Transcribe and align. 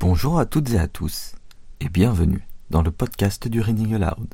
Bonjour 0.00 0.38
à 0.38 0.46
toutes 0.46 0.70
et 0.70 0.78
à 0.78 0.88
tous, 0.88 1.34
et 1.80 1.90
bienvenue 1.90 2.42
dans 2.70 2.80
le 2.80 2.90
podcast 2.90 3.48
du 3.48 3.60
Reading 3.60 3.92
Aloud. 3.92 4.32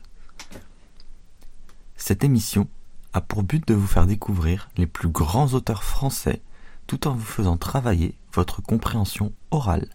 Cette 1.96 2.22
émission 2.22 2.69
a 3.12 3.21
pour 3.21 3.42
but 3.42 3.66
de 3.66 3.74
vous 3.74 3.88
faire 3.88 4.06
découvrir 4.06 4.71
les 4.76 4.87
plus 4.87 5.08
grands 5.08 5.54
auteurs 5.54 5.82
français 5.82 6.40
tout 6.87 7.08
en 7.08 7.14
vous 7.14 7.24
faisant 7.24 7.56
travailler 7.56 8.14
votre 8.32 8.62
compréhension 8.62 9.32
orale. 9.50 9.89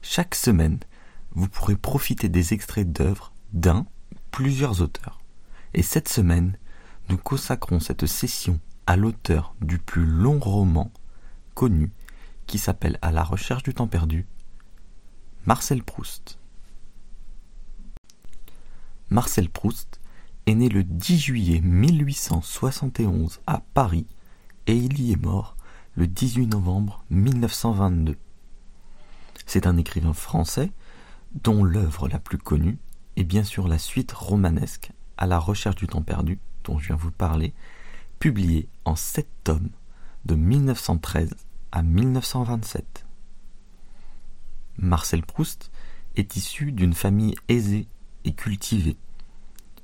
Chaque 0.00 0.34
semaine, 0.34 0.78
vous 1.32 1.46
pourrez 1.46 1.76
profiter 1.76 2.30
des 2.30 2.54
extraits 2.54 2.90
d'œuvres 2.90 3.30
d'un 3.52 3.80
ou 4.10 4.16
plusieurs 4.30 4.80
auteurs. 4.80 5.20
Et 5.74 5.82
cette 5.82 6.08
semaine, 6.08 6.56
nous 7.10 7.18
consacrons 7.18 7.78
cette 7.78 8.06
session 8.06 8.58
à 8.86 8.96
l'auteur 8.96 9.54
du 9.60 9.78
plus 9.78 10.06
long 10.06 10.38
roman 10.38 10.90
connu 11.54 11.90
qui 12.46 12.58
s'appelle 12.58 12.98
À 13.02 13.12
la 13.12 13.24
recherche 13.24 13.62
du 13.62 13.74
temps 13.74 13.88
perdu, 13.88 14.26
Marcel 15.46 15.82
Proust. 15.82 16.38
Marcel 19.10 19.50
Proust 19.50 20.00
est 20.46 20.54
né 20.54 20.68
le 20.68 20.84
10 20.84 21.18
juillet 21.18 21.60
1871 21.60 23.40
à 23.46 23.60
Paris 23.74 24.06
et 24.66 24.76
il 24.76 25.00
y 25.00 25.12
est 25.12 25.22
mort 25.22 25.56
le 25.96 26.06
18 26.06 26.46
novembre 26.46 27.04
1922. 27.10 28.16
C'est 29.46 29.66
un 29.66 29.76
écrivain 29.76 30.14
français 30.14 30.72
dont 31.34 31.64
l'œuvre 31.64 32.08
la 32.08 32.18
plus 32.18 32.38
connue 32.38 32.78
est 33.16 33.24
bien 33.24 33.44
sûr 33.44 33.68
la 33.68 33.78
suite 33.78 34.12
romanesque 34.12 34.90
À 35.16 35.26
la 35.26 35.38
recherche 35.38 35.76
du 35.76 35.86
temps 35.86 36.02
perdu, 36.02 36.38
dont 36.64 36.78
je 36.78 36.86
viens 36.88 36.96
vous 36.96 37.10
parler, 37.10 37.54
publiée 38.18 38.68
en 38.84 38.96
sept 38.96 39.28
tomes 39.44 39.70
de 40.24 40.34
1913 40.34 41.30
à 41.74 41.82
1927. 41.82 43.04
Marcel 44.78 45.22
Proust 45.22 45.72
est 46.14 46.36
issu 46.36 46.70
d'une 46.70 46.94
famille 46.94 47.34
aisée 47.48 47.88
et 48.24 48.32
cultivée. 48.32 48.96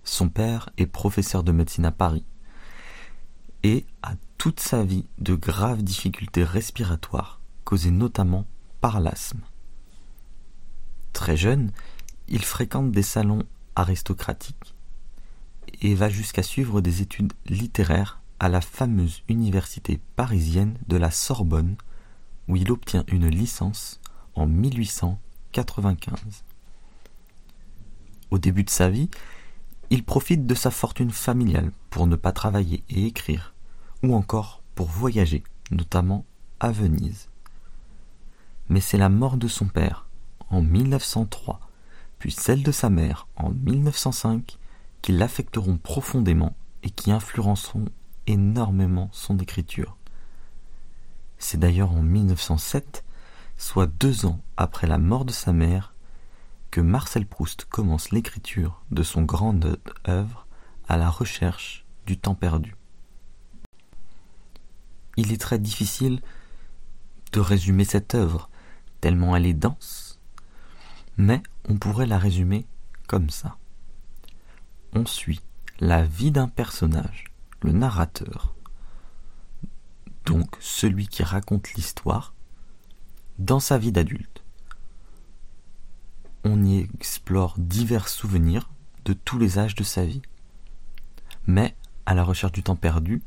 Son 0.05 0.29
père 0.29 0.70
est 0.79 0.87
professeur 0.87 1.42
de 1.42 1.51
médecine 1.51 1.84
à 1.84 1.91
Paris 1.91 2.25
et 3.64 3.84
a 4.05 4.12
toute 4.39 4.61
sa 4.61 4.84
vie 4.84 5.06
de 5.19 5.34
graves 5.34 5.83
difficultés 5.83 6.45
respiratoires 6.45 7.41
causées 7.64 7.91
notamment 7.91 8.47
par 8.81 9.01
l'asthme. 9.01 9.41
Très 11.12 11.36
jeune, 11.36 11.73
il 12.29 12.45
fréquente 12.45 12.92
des 12.92 13.03
salons 13.03 13.42
aristocratiques 13.75 14.77
et 15.83 15.97
va 15.97 16.09
jusqu'à 16.09 16.45
suivre 16.45 16.81
des 16.81 17.03
études 17.03 17.33
littéraires 17.47 18.20
à 18.41 18.48
la 18.48 18.62
fameuse 18.62 19.23
université 19.29 20.01
parisienne 20.17 20.79
de 20.89 20.97
la 20.97 21.11
Sorbonne, 21.11 21.77
où 22.51 22.56
il 22.56 22.70
obtient 22.73 23.05
une 23.06 23.29
licence 23.29 24.01
en 24.34 24.48
1895. 24.48 26.45
Au 28.33 28.39
début 28.39 28.65
de 28.65 28.70
sa 28.70 28.91
vie, 28.91 29.09
il 29.91 30.03
profite 30.03 30.47
de 30.47 30.55
sa 30.57 30.73
fortune 30.73 31.12
familiale 31.12 31.70
pour 31.91 32.09
ne 32.09 32.17
pas 32.17 32.33
travailler 32.33 32.83
et 32.91 33.07
écrire, 33.07 33.55
ou 34.03 34.17
encore 34.17 34.65
pour 34.75 34.89
voyager, 34.89 35.45
notamment 35.70 36.25
à 36.59 36.73
Venise. 36.73 37.29
Mais 38.69 38.81
c'est 38.81 38.98
la 38.98 39.09
mort 39.09 39.37
de 39.37 39.47
son 39.47 39.67
père, 39.67 40.09
en 40.48 40.61
1903, 40.61 41.61
puis 42.19 42.33
celle 42.33 42.64
de 42.64 42.73
sa 42.73 42.91
mère, 42.91 43.29
en 43.37 43.51
1905, 43.51 44.59
qui 45.03 45.12
l'affecteront 45.12 45.77
profondément 45.79 46.57
et 46.83 46.91
qui 46.91 47.12
influenceront 47.12 47.85
énormément 48.27 49.09
son 49.12 49.39
écriture. 49.39 49.97
C'est 51.41 51.58
d'ailleurs 51.58 51.91
en 51.91 52.02
1907, 52.02 53.02
soit 53.56 53.86
deux 53.86 54.27
ans 54.27 54.41
après 54.58 54.86
la 54.86 54.98
mort 54.98 55.24
de 55.24 55.33
sa 55.33 55.52
mère, 55.52 55.94
que 56.70 56.80
Marcel 56.80 57.27
Proust 57.27 57.64
commence 57.64 58.10
l'écriture 58.10 58.84
de 58.92 59.02
son 59.02 59.22
grande 59.22 59.80
œuvre 60.06 60.46
à 60.86 60.96
la 60.96 61.08
recherche 61.08 61.84
du 62.06 62.18
temps 62.18 62.34
perdu. 62.34 62.77
Il 65.17 65.33
est 65.33 65.40
très 65.40 65.58
difficile 65.58 66.20
de 67.33 67.40
résumer 67.40 67.84
cette 67.84 68.14
œuvre, 68.14 68.50
tellement 69.00 69.34
elle 69.34 69.46
est 69.46 69.55
dense, 69.55 70.20
mais 71.17 71.42
on 71.68 71.79
pourrait 71.79 72.06
la 72.06 72.18
résumer 72.18 72.67
comme 73.08 73.30
ça. 73.30 73.56
On 74.92 75.06
suit 75.06 75.40
la 75.80 76.05
vie 76.05 76.30
d'un 76.33 76.48
personnage, 76.48 77.24
le 77.62 77.73
narrateur, 77.73 78.55
donc 80.27 80.57
celui 80.61 81.08
qui 81.08 81.23
raconte 81.23 81.73
l'histoire, 81.75 82.35
dans 83.39 83.61
sa 83.61 83.79
vie 83.79 83.92
d'adulte. 83.92 84.42
On 86.45 86.64
y 86.64 86.79
explore 86.79 87.55
divers 87.58 88.08
souvenirs 88.08 88.70
de 89.05 89.13
tous 89.13 89.39
les 89.39 89.59
âges 89.59 89.75
de 89.75 89.85
sa 89.85 90.05
vie. 90.05 90.23
Mais, 91.47 91.75
à 92.07 92.14
la 92.14 92.23
recherche 92.23 92.53
du 92.53 92.63
temps 92.63 92.77
perdu, 92.77 93.23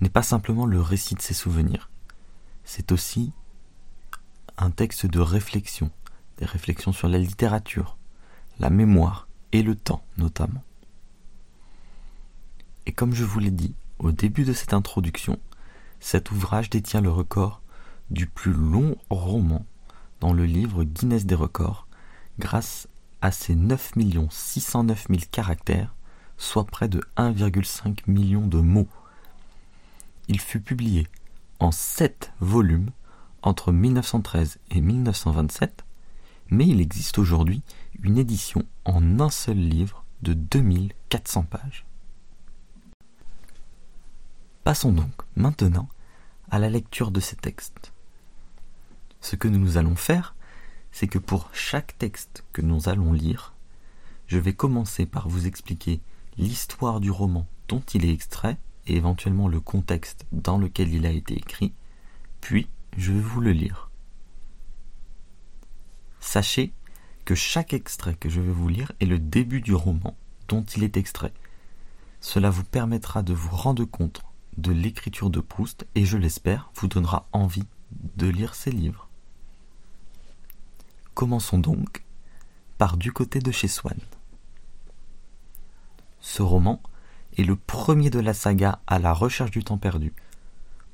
n'est 0.00 0.10
pas 0.10 0.22
simplement 0.22 0.66
le 0.66 0.80
récit 0.80 1.14
de 1.14 1.22
ses 1.22 1.34
souvenirs, 1.34 1.90
c'est 2.64 2.92
aussi 2.92 3.32
un 4.58 4.70
texte 4.70 5.06
de 5.06 5.20
réflexion, 5.20 5.90
des 6.38 6.44
réflexions 6.44 6.92
sur 6.92 7.08
la 7.08 7.18
littérature, 7.18 7.96
la 8.58 8.70
mémoire 8.70 9.28
et 9.52 9.62
le 9.62 9.74
temps 9.74 10.04
notamment. 10.18 10.62
Et 12.84 12.92
comme 12.92 13.14
je 13.14 13.24
vous 13.24 13.38
l'ai 13.38 13.50
dit 13.50 13.74
au 13.98 14.12
début 14.12 14.44
de 14.44 14.52
cette 14.52 14.74
introduction, 14.74 15.38
cet 16.00 16.30
ouvrage 16.30 16.70
détient 16.70 17.00
le 17.00 17.10
record 17.10 17.60
du 18.10 18.26
plus 18.26 18.52
long 18.52 18.96
roman 19.10 19.64
dans 20.20 20.32
le 20.32 20.44
livre 20.44 20.84
Guinness 20.84 21.26
des 21.26 21.34
records 21.34 21.86
grâce 22.38 22.88
à 23.20 23.30
ses 23.30 23.54
9 23.54 23.92
609 24.30 25.06
000 25.08 25.20
caractères, 25.30 25.94
soit 26.36 26.64
près 26.64 26.88
de 26.88 27.00
1,5 27.16 27.98
million 28.06 28.46
de 28.46 28.58
mots. 28.58 28.88
Il 30.28 30.40
fut 30.40 30.60
publié 30.60 31.06
en 31.58 31.72
7 31.72 32.32
volumes 32.40 32.90
entre 33.42 33.72
1913 33.72 34.58
et 34.70 34.80
1927, 34.80 35.84
mais 36.50 36.66
il 36.66 36.80
existe 36.80 37.18
aujourd'hui 37.18 37.62
une 38.02 38.18
édition 38.18 38.64
en 38.84 39.20
un 39.20 39.30
seul 39.30 39.56
livre 39.56 40.04
de 40.22 40.34
2400 40.34 41.44
pages. 41.44 41.84
Passons 44.64 44.92
donc 44.92 45.25
maintenant 45.36 45.88
à 46.50 46.58
la 46.58 46.70
lecture 46.70 47.10
de 47.10 47.20
ces 47.20 47.36
textes. 47.36 47.92
Ce 49.20 49.36
que 49.36 49.48
nous 49.48 49.76
allons 49.76 49.96
faire, 49.96 50.34
c'est 50.92 51.08
que 51.08 51.18
pour 51.18 51.50
chaque 51.52 51.96
texte 51.98 52.44
que 52.52 52.62
nous 52.62 52.88
allons 52.88 53.12
lire, 53.12 53.54
je 54.26 54.38
vais 54.38 54.54
commencer 54.54 55.06
par 55.06 55.28
vous 55.28 55.46
expliquer 55.46 56.00
l'histoire 56.38 57.00
du 57.00 57.10
roman 57.10 57.46
dont 57.68 57.82
il 57.94 58.04
est 58.04 58.12
extrait 58.12 58.58
et 58.86 58.96
éventuellement 58.96 59.48
le 59.48 59.60
contexte 59.60 60.26
dans 60.32 60.58
lequel 60.58 60.92
il 60.92 61.06
a 61.06 61.10
été 61.10 61.34
écrit, 61.34 61.72
puis 62.40 62.68
je 62.96 63.12
vais 63.12 63.20
vous 63.20 63.40
le 63.40 63.52
lire. 63.52 63.90
Sachez 66.20 66.72
que 67.24 67.34
chaque 67.34 67.72
extrait 67.72 68.14
que 68.14 68.28
je 68.28 68.40
vais 68.40 68.52
vous 68.52 68.68
lire 68.68 68.92
est 69.00 69.06
le 69.06 69.18
début 69.18 69.60
du 69.60 69.74
roman 69.74 70.16
dont 70.48 70.62
il 70.62 70.84
est 70.84 70.96
extrait. 70.96 71.32
Cela 72.20 72.50
vous 72.50 72.64
permettra 72.64 73.22
de 73.22 73.34
vous 73.34 73.54
rendre 73.54 73.84
compte 73.84 74.22
de 74.56 74.72
l'écriture 74.72 75.30
de 75.30 75.40
Proust 75.40 75.86
et 75.94 76.04
je 76.04 76.16
l'espère 76.16 76.70
vous 76.74 76.88
donnera 76.88 77.28
envie 77.32 77.66
de 78.16 78.26
lire 78.26 78.54
ses 78.54 78.70
livres. 78.70 79.08
Commençons 81.14 81.58
donc 81.58 82.04
par 82.78 82.96
Du 82.96 83.12
côté 83.12 83.38
de 83.40 83.50
chez 83.50 83.68
Swann. 83.68 83.98
Ce 86.20 86.42
roman 86.42 86.82
est 87.38 87.44
le 87.44 87.56
premier 87.56 88.10
de 88.10 88.18
la 88.18 88.34
saga 88.34 88.80
à 88.86 88.98
la 88.98 89.12
recherche 89.12 89.50
du 89.50 89.64
temps 89.64 89.78
perdu. 89.78 90.12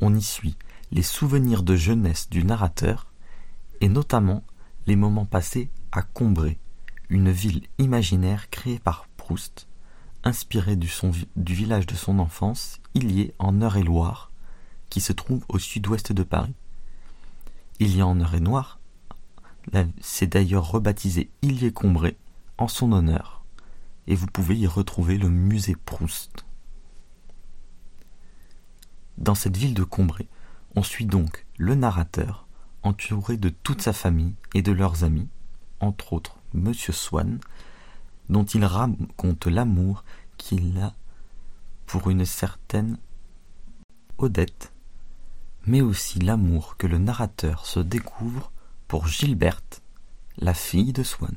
On 0.01 0.15
y 0.15 0.23
suit 0.23 0.57
les 0.91 1.03
souvenirs 1.03 1.63
de 1.63 1.75
jeunesse 1.75 2.29
du 2.29 2.45
narrateur 2.45 3.07
et 3.81 3.89
notamment 3.89 4.45
les 4.87 4.97
moments 4.97 5.25
passés 5.25 5.71
à 5.91 6.03
Combray, 6.03 6.59
une 7.09 7.31
ville 7.31 7.63
imaginaire 7.79 8.51
créée 8.51 8.79
par 8.79 9.07
Proust 9.17 9.67
inspiré 10.25 10.77
du, 10.77 10.91
du 11.37 11.55
village 11.55 11.87
de 11.87 11.95
son 11.95 12.19
enfance, 12.19 12.81
Illier 12.95 13.35
en 13.39 13.61
Eure-et-Loire, 13.61 14.31
qui 14.91 15.01
se 15.01 15.13
trouve 15.13 15.45
au 15.49 15.59
sud-ouest 15.59 16.13
de 16.13 16.23
Paris. 16.23 16.55
Illier 17.81 18.03
en 18.03 18.19
Eure-et-Loire 18.21 18.79
c'est 20.01 20.27
d'ailleurs 20.27 20.71
rebaptisé 20.71 21.31
Illier-Combré 21.43 22.17
en 22.59 22.69
son 22.69 22.93
honneur, 22.93 23.45
et 24.07 24.15
vous 24.15 24.27
pouvez 24.27 24.57
y 24.57 24.67
retrouver 24.67 25.19
le 25.19 25.29
musée 25.29 25.77
Proust. 25.77 26.45
Dans 29.19 29.35
cette 29.35 29.57
ville 29.57 29.75
de 29.75 29.85
Combray, 29.85 30.27
on 30.75 30.83
suit 30.83 31.07
donc 31.07 31.47
le 31.59 31.75
narrateur, 31.75 32.47
entouré 32.83 33.37
de 33.37 33.51
toute 33.51 33.83
sa 33.83 33.93
famille 33.93 34.35
et 34.55 34.63
de 34.63 34.73
leurs 34.73 35.05
amis, 35.05 35.29
entre 35.81 36.13
autres 36.13 36.39
Monsieur 36.55 36.93
Swann, 36.93 37.39
dont 38.29 38.45
il 38.45 38.65
raconte 38.65 39.47
l'amour 39.47 40.05
qu'il 40.39 40.79
a 40.79 40.93
pour 41.93 42.09
une 42.09 42.25
certaine 42.25 42.97
Odette, 44.17 44.73
mais 45.67 45.83
aussi 45.83 46.19
l'amour 46.21 46.79
que 46.79 46.87
le 46.87 46.97
narrateur 46.97 47.67
se 47.67 47.81
découvre 47.81 48.51
pour 48.89 49.09
Gilberte, 49.09 49.83
la 50.39 50.55
fille 50.55 50.95
de 50.95 51.03
Swann. 51.03 51.37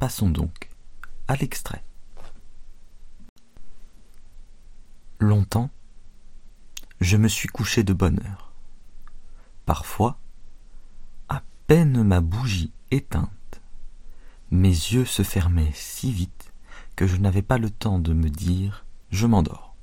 Passons 0.00 0.28
donc 0.28 0.70
à 1.28 1.36
l'extrait. 1.36 1.84
Longtemps, 5.20 5.70
je 7.00 7.16
me 7.16 7.28
suis 7.28 7.48
couché 7.48 7.84
de 7.84 7.92
bonne 7.92 8.18
heure. 8.26 8.52
Parfois, 9.66 10.18
à 11.28 11.44
peine 11.68 12.02
ma 12.02 12.20
bougie 12.20 12.72
éteinte, 12.90 13.62
mes 14.50 14.66
yeux 14.66 15.04
se 15.04 15.22
fermaient 15.22 15.70
si 15.74 16.10
vite 16.10 16.52
que 16.96 17.06
je 17.06 17.18
n'avais 17.18 17.42
pas 17.42 17.58
le 17.58 17.70
temps 17.70 18.00
de 18.00 18.12
me 18.12 18.28
dire 18.28 18.84
je 19.12 19.26
m'endors. 19.26 19.76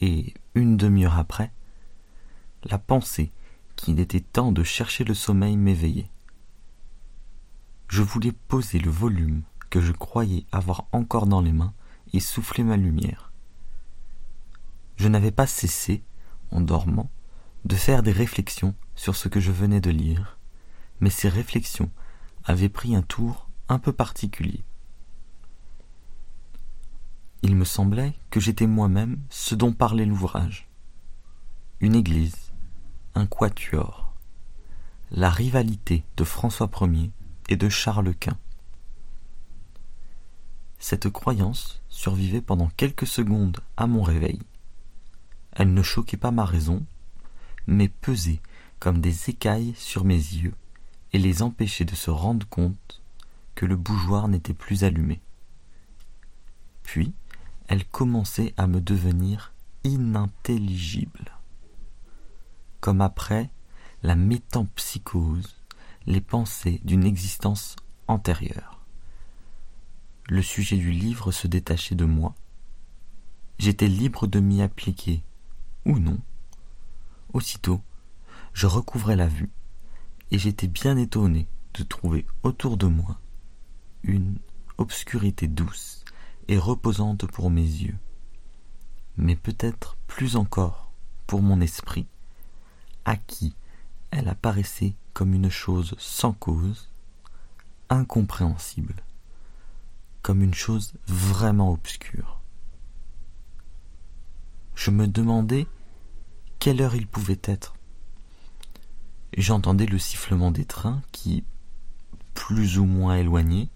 Et 0.00 0.34
une 0.54 0.76
demi-heure 0.76 1.16
après, 1.16 1.52
la 2.64 2.78
pensée 2.78 3.32
qu'il 3.76 4.00
était 4.00 4.20
temps 4.20 4.52
de 4.52 4.64
chercher 4.64 5.04
le 5.04 5.14
sommeil 5.14 5.56
m'éveillait. 5.56 6.10
Je 7.88 8.02
voulais 8.02 8.32
poser 8.32 8.80
le 8.80 8.90
volume 8.90 9.42
que 9.70 9.80
je 9.80 9.92
croyais 9.92 10.44
avoir 10.50 10.86
encore 10.92 11.26
dans 11.26 11.40
les 11.40 11.52
mains 11.52 11.72
et 12.12 12.20
souffler 12.20 12.64
ma 12.64 12.76
lumière. 12.76 13.32
Je 14.96 15.08
n'avais 15.08 15.30
pas 15.30 15.46
cessé, 15.46 16.02
en 16.50 16.60
dormant, 16.60 17.10
de 17.64 17.76
faire 17.76 18.02
des 18.02 18.12
réflexions 18.12 18.74
sur 18.96 19.14
ce 19.14 19.28
que 19.28 19.40
je 19.40 19.52
venais 19.52 19.80
de 19.80 19.90
lire, 19.90 20.38
mais 21.00 21.10
ces 21.10 21.28
réflexions 21.28 21.90
avaient 22.44 22.68
pris 22.68 22.96
un 22.96 23.02
tour 23.02 23.48
un 23.68 23.78
peu 23.78 23.92
particulier. 23.92 24.64
Il 27.44 27.56
me 27.56 27.64
semblait 27.64 28.14
que 28.30 28.38
j'étais 28.38 28.68
moi-même 28.68 29.18
ce 29.28 29.56
dont 29.56 29.72
parlait 29.72 30.06
l'ouvrage. 30.06 30.68
Une 31.80 31.96
église, 31.96 32.52
un 33.16 33.26
quatuor, 33.26 34.14
la 35.10 35.28
rivalité 35.28 36.04
de 36.16 36.22
François 36.22 36.70
Ier 36.80 37.10
et 37.48 37.56
de 37.56 37.68
Charles 37.68 38.14
Quint. 38.14 38.38
Cette 40.78 41.10
croyance 41.10 41.82
survivait 41.88 42.40
pendant 42.40 42.68
quelques 42.76 43.08
secondes 43.08 43.58
à 43.76 43.88
mon 43.88 44.02
réveil. 44.02 44.38
Elle 45.50 45.74
ne 45.74 45.82
choquait 45.82 46.16
pas 46.16 46.30
ma 46.30 46.44
raison, 46.44 46.86
mais 47.66 47.88
pesait 47.88 48.40
comme 48.78 49.00
des 49.00 49.30
écailles 49.30 49.74
sur 49.76 50.04
mes 50.04 50.14
yeux 50.14 50.54
et 51.12 51.18
les 51.18 51.42
empêchait 51.42 51.84
de 51.84 51.96
se 51.96 52.10
rendre 52.10 52.46
compte 52.46 53.02
que 53.56 53.66
le 53.66 53.76
bougeoir 53.76 54.28
n'était 54.28 54.54
plus 54.54 54.84
allumé. 54.84 55.20
Puis, 56.82 57.12
elle 57.72 57.86
commençait 57.86 58.52
à 58.58 58.66
me 58.66 58.82
devenir 58.82 59.54
inintelligible. 59.82 61.38
Comme 62.80 63.00
après 63.00 63.48
la 64.02 64.14
métampsychose, 64.14 65.56
les 66.04 66.20
pensées 66.20 66.82
d'une 66.84 67.04
existence 67.04 67.76
antérieure. 68.08 68.84
Le 70.28 70.42
sujet 70.42 70.76
du 70.76 70.90
livre 70.90 71.32
se 71.32 71.46
détachait 71.46 71.94
de 71.94 72.04
moi. 72.04 72.34
J'étais 73.58 73.88
libre 73.88 74.26
de 74.26 74.40
m'y 74.40 74.60
appliquer 74.60 75.22
ou 75.86 75.98
non. 75.98 76.18
Aussitôt, 77.32 77.80
je 78.52 78.66
recouvrais 78.66 79.16
la 79.16 79.28
vue, 79.28 79.48
et 80.30 80.38
j'étais 80.38 80.68
bien 80.68 80.98
étonné 80.98 81.48
de 81.72 81.84
trouver 81.84 82.26
autour 82.42 82.76
de 82.76 82.86
moi 82.86 83.18
une 84.02 84.36
obscurité 84.76 85.46
douce 85.46 86.01
et 86.48 86.58
reposante 86.58 87.26
pour 87.26 87.50
mes 87.50 87.62
yeux, 87.62 87.96
mais 89.16 89.36
peut-être 89.36 89.96
plus 90.06 90.36
encore 90.36 90.90
pour 91.26 91.42
mon 91.42 91.60
esprit, 91.60 92.06
à 93.04 93.16
qui 93.16 93.54
elle 94.10 94.28
apparaissait 94.28 94.94
comme 95.14 95.34
une 95.34 95.50
chose 95.50 95.94
sans 95.98 96.32
cause, 96.32 96.90
incompréhensible, 97.88 98.96
comme 100.22 100.42
une 100.42 100.54
chose 100.54 100.92
vraiment 101.06 101.72
obscure. 101.72 102.40
Je 104.74 104.90
me 104.90 105.06
demandais 105.06 105.66
quelle 106.58 106.80
heure 106.80 106.94
il 106.94 107.06
pouvait 107.06 107.40
être. 107.44 107.74
J'entendais 109.36 109.86
le 109.86 109.98
sifflement 109.98 110.50
des 110.50 110.64
trains 110.64 111.02
qui, 111.12 111.44
plus 112.34 112.78
ou 112.78 112.84
moins 112.84 113.16
éloignés, 113.16 113.70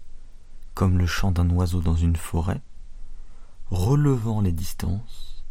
comme 0.77 0.99
le 0.99 1.07
chant 1.07 1.31
d'un 1.31 1.49
oiseau 1.49 1.81
dans 1.81 1.95
une 1.95 2.15
forêt, 2.15 2.61
relevant 3.71 4.41
les 4.41 4.51
distances, 4.51 5.43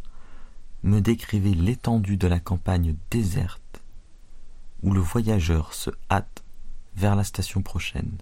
me 0.83 1.01
décrivait 1.01 1.53
l'étendue 1.53 2.15
de 2.15 2.29
la 2.29 2.39
campagne 2.39 2.95
déserte, 3.11 3.83
où 4.83 4.93
le 4.93 5.01
voyageur 5.01 5.73
se 5.73 5.89
hâte 6.09 6.45
vers 6.95 7.17
la 7.17 7.25
station 7.25 7.61
prochaine, 7.61 8.17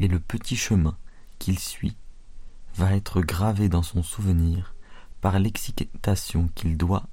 et 0.00 0.06
le 0.06 0.20
petit 0.20 0.54
chemin 0.54 0.98
qu'il 1.38 1.58
suit 1.58 1.96
va 2.74 2.92
être 2.92 3.22
gravé 3.22 3.70
dans 3.70 3.82
son 3.82 4.02
souvenir 4.02 4.74
par 5.22 5.38
l'excitation 5.38 6.50
qu'il 6.54 6.76
doit 6.76 7.06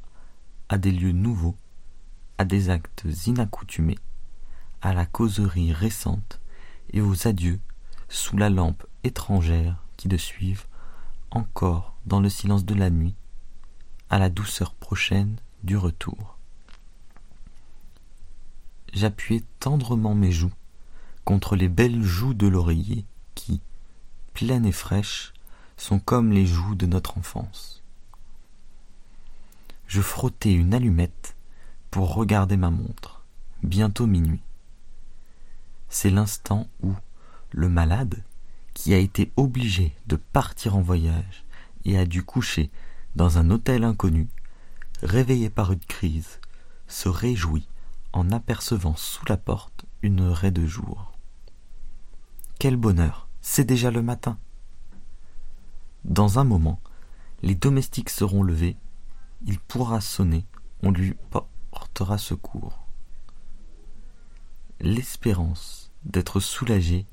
à 0.67 0.77
des 0.77 0.91
lieux 0.91 1.13
nouveaux, 1.13 1.55
à 2.37 2.43
des 2.43 2.69
actes 2.69 3.05
inaccoutumés, 3.27 3.99
à 4.81 4.93
la 4.93 5.05
causerie 5.05 5.71
récente 5.71 6.41
et 6.91 6.99
aux 6.99 7.29
adieux 7.29 7.61
sous 8.09 8.37
la 8.37 8.49
lampe 8.49 8.85
étrangère 9.03 9.83
qui 9.97 10.07
le 10.07 10.17
suivent 10.17 10.65
encore 11.31 11.95
dans 12.05 12.19
le 12.19 12.29
silence 12.29 12.65
de 12.65 12.73
la 12.73 12.89
nuit, 12.89 13.15
à 14.09 14.17
la 14.19 14.29
douceur 14.29 14.73
prochaine 14.73 15.35
du 15.63 15.75
retour. 15.75 16.37
J'appuyai 18.93 19.43
tendrement 19.59 20.15
mes 20.15 20.31
joues 20.31 20.53
contre 21.25 21.55
les 21.55 21.67
belles 21.67 22.03
joues 22.03 22.33
de 22.33 22.47
l'oreiller 22.47 23.05
qui, 23.35 23.59
pleines 24.33 24.65
et 24.65 24.71
fraîches, 24.71 25.33
sont 25.75 25.99
comme 25.99 26.31
les 26.31 26.45
joues 26.45 26.75
de 26.75 26.85
notre 26.85 27.17
enfance 27.17 27.77
je 29.87 30.01
frottai 30.01 30.51
une 30.51 30.73
allumette 30.73 31.35
pour 31.91 32.13
regarder 32.13 32.57
ma 32.57 32.69
montre. 32.69 33.23
Bientôt 33.63 34.05
minuit. 34.05 34.41
C'est 35.89 36.09
l'instant 36.09 36.67
où 36.83 36.93
le 37.51 37.69
malade, 37.69 38.23
qui 38.73 38.93
a 38.93 38.97
été 38.97 39.31
obligé 39.37 39.95
de 40.07 40.15
partir 40.15 40.75
en 40.75 40.81
voyage 40.81 41.45
et 41.85 41.97
a 41.97 42.05
dû 42.05 42.23
coucher 42.23 42.69
dans 43.15 43.37
un 43.37 43.49
hôtel 43.49 43.83
inconnu, 43.83 44.27
réveillé 45.01 45.49
par 45.49 45.71
une 45.71 45.79
crise, 45.79 46.39
se 46.87 47.09
réjouit 47.09 47.67
en 48.13 48.31
apercevant 48.31 48.95
sous 48.95 49.25
la 49.27 49.37
porte 49.37 49.85
une 50.01 50.21
raie 50.21 50.51
de 50.51 50.65
jour. 50.65 51.11
Quel 52.59 52.75
bonheur, 52.75 53.27
c'est 53.41 53.65
déjà 53.65 53.91
le 53.91 54.01
matin. 54.01 54.37
Dans 56.05 56.39
un 56.39 56.43
moment, 56.43 56.79
les 57.41 57.55
domestiques 57.55 58.09
seront 58.09 58.43
levés 58.43 58.77
il 59.45 59.59
pourra 59.59 60.01
sonner, 60.01 60.45
on 60.81 60.91
lui 60.91 61.15
portera 61.29 62.17
secours. 62.17 62.87
L'espérance 64.79 65.91
d'être 66.05 66.39
soulagé 66.39 67.05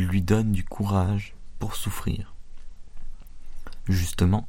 lui 0.00 0.22
donne 0.22 0.52
du 0.52 0.64
courage 0.64 1.34
pour 1.58 1.76
souffrir. 1.76 2.34
Justement, 3.88 4.46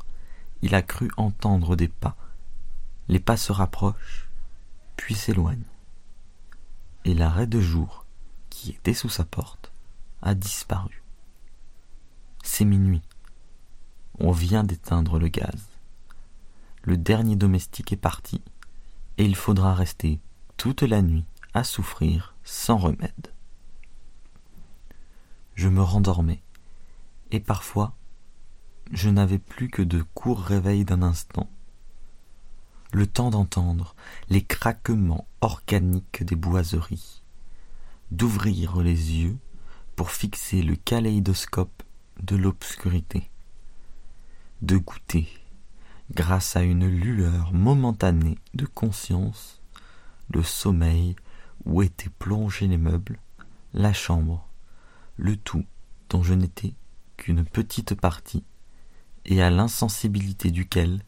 il 0.61 0.75
a 0.75 0.81
cru 0.81 1.09
entendre 1.17 1.75
des 1.75 1.87
pas. 1.87 2.15
Les 3.09 3.19
pas 3.19 3.37
se 3.37 3.51
rapprochent, 3.51 4.29
puis 4.95 5.15
s'éloignent. 5.15 5.63
Et 7.05 7.13
l'arrêt 7.13 7.47
de 7.47 7.59
jour, 7.59 8.05
qui 8.49 8.71
était 8.71 8.93
sous 8.93 9.09
sa 9.09 9.25
porte, 9.25 9.71
a 10.21 10.35
disparu. 10.35 11.03
C'est 12.43 12.65
minuit. 12.65 13.01
On 14.19 14.31
vient 14.31 14.63
d'éteindre 14.63 15.19
le 15.19 15.27
gaz 15.27 15.73
le 16.83 16.97
dernier 16.97 17.35
domestique 17.35 17.93
est 17.93 17.97
parti, 17.97 18.41
et 19.17 19.25
il 19.25 19.35
faudra 19.35 19.73
rester 19.73 20.19
toute 20.57 20.81
la 20.81 21.01
nuit 21.01 21.25
à 21.53 21.63
souffrir 21.63 22.35
sans 22.43 22.77
remède. 22.77 23.31
Je 25.55 25.67
me 25.67 25.81
rendormais, 25.81 26.41
et 27.31 27.39
parfois 27.39 27.95
je 28.91 29.09
n'avais 29.09 29.39
plus 29.39 29.69
que 29.69 29.81
de 29.81 30.03
courts 30.13 30.41
réveils 30.41 30.85
d'un 30.85 31.01
instant, 31.01 31.49
le 32.91 33.07
temps 33.07 33.31
d'entendre 33.31 33.95
les 34.29 34.43
craquements 34.43 35.27
organiques 35.41 36.23
des 36.23 36.35
boiseries, 36.35 37.23
d'ouvrir 38.11 38.81
les 38.81 39.13
yeux 39.13 39.37
pour 39.95 40.11
fixer 40.11 40.61
le 40.61 40.75
kaléidoscope 40.75 41.83
de 42.21 42.35
l'obscurité, 42.35 43.29
de 44.61 44.77
goûter 44.77 45.27
grâce 46.11 46.55
à 46.55 46.61
une 46.61 46.87
lueur 46.87 47.53
momentanée 47.53 48.37
de 48.53 48.65
conscience, 48.65 49.61
le 50.29 50.43
sommeil 50.43 51.15
où 51.65 51.81
étaient 51.81 52.09
plongés 52.09 52.67
les 52.67 52.77
meubles, 52.77 53.19
la 53.73 53.93
chambre, 53.93 54.47
le 55.17 55.35
tout 55.35 55.65
dont 56.09 56.23
je 56.23 56.33
n'étais 56.33 56.73
qu'une 57.17 57.45
petite 57.45 57.95
partie, 57.95 58.43
et 59.25 59.41
à 59.41 59.49
l'insensibilité 59.49 60.51
duquel 60.51 61.01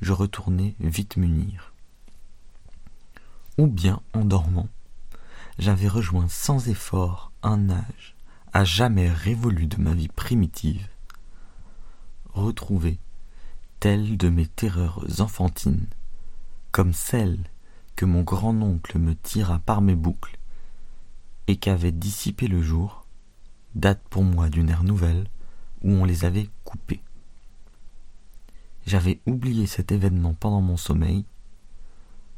je 0.00 0.12
retournais 0.12 0.74
vite 0.80 1.16
munir. 1.16 1.72
Ou 3.58 3.66
bien, 3.66 4.00
en 4.12 4.24
dormant, 4.24 4.68
j'avais 5.58 5.88
rejoint 5.88 6.28
sans 6.28 6.68
effort 6.68 7.32
un 7.42 7.70
âge 7.70 8.14
à 8.52 8.64
jamais 8.64 9.10
révolu 9.10 9.66
de 9.66 9.80
ma 9.80 9.94
vie 9.94 10.08
primitive, 10.08 10.88
retrouvé 12.32 12.98
telle 13.80 14.16
de 14.16 14.28
mes 14.28 14.46
terreurs 14.46 15.20
enfantines, 15.20 15.86
comme 16.72 16.92
celle 16.92 17.38
que 17.94 18.04
mon 18.04 18.22
grand-oncle 18.22 18.98
me 18.98 19.14
tira 19.14 19.58
par 19.58 19.80
mes 19.80 19.94
boucles, 19.94 20.38
et 21.46 21.56
qu'avait 21.56 21.92
dissipé 21.92 22.48
le 22.48 22.60
jour, 22.60 23.05
date 23.76 24.00
pour 24.08 24.24
moi 24.24 24.48
d'une 24.48 24.70
ère 24.70 24.84
nouvelle 24.84 25.28
où 25.82 25.90
on 25.90 26.04
les 26.04 26.24
avait 26.24 26.48
coupées. 26.64 27.02
J'avais 28.86 29.20
oublié 29.26 29.66
cet 29.66 29.92
événement 29.92 30.34
pendant 30.34 30.62
mon 30.62 30.78
sommeil, 30.78 31.24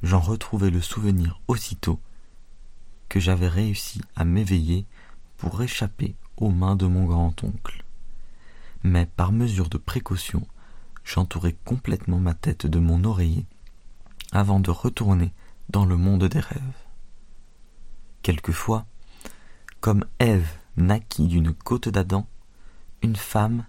j'en 0.02 0.20
retrouvai 0.20 0.70
le 0.70 0.80
souvenir 0.80 1.40
aussitôt 1.46 2.00
que 3.08 3.20
j'avais 3.20 3.48
réussi 3.48 4.00
à 4.16 4.24
m'éveiller 4.24 4.84
pour 5.36 5.62
échapper 5.62 6.16
aux 6.36 6.50
mains 6.50 6.76
de 6.76 6.86
mon 6.86 7.04
grand-oncle. 7.04 7.84
Mais 8.82 9.06
par 9.06 9.30
mesure 9.30 9.68
de 9.68 9.78
précaution, 9.78 10.46
j'entourai 11.04 11.56
complètement 11.64 12.18
ma 12.18 12.34
tête 12.34 12.66
de 12.66 12.78
mon 12.80 13.04
oreiller 13.04 13.46
avant 14.32 14.60
de 14.60 14.70
retourner 14.70 15.32
dans 15.68 15.84
le 15.84 15.96
monde 15.96 16.24
des 16.24 16.40
rêves. 16.40 16.84
Quelquefois, 18.22 18.86
comme 19.80 20.04
Ève 20.18 20.48
naquit 20.78 21.26
d'une 21.26 21.52
côte 21.52 21.88
d'Adam, 21.88 22.26
une 23.02 23.16
femme 23.16 23.66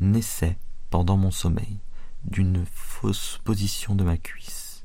naissait 0.00 0.58
pendant 0.90 1.16
mon 1.16 1.30
sommeil 1.30 1.78
d'une 2.24 2.66
fausse 2.66 3.38
position 3.44 3.94
de 3.94 4.04
ma 4.04 4.16
cuisse. 4.16 4.84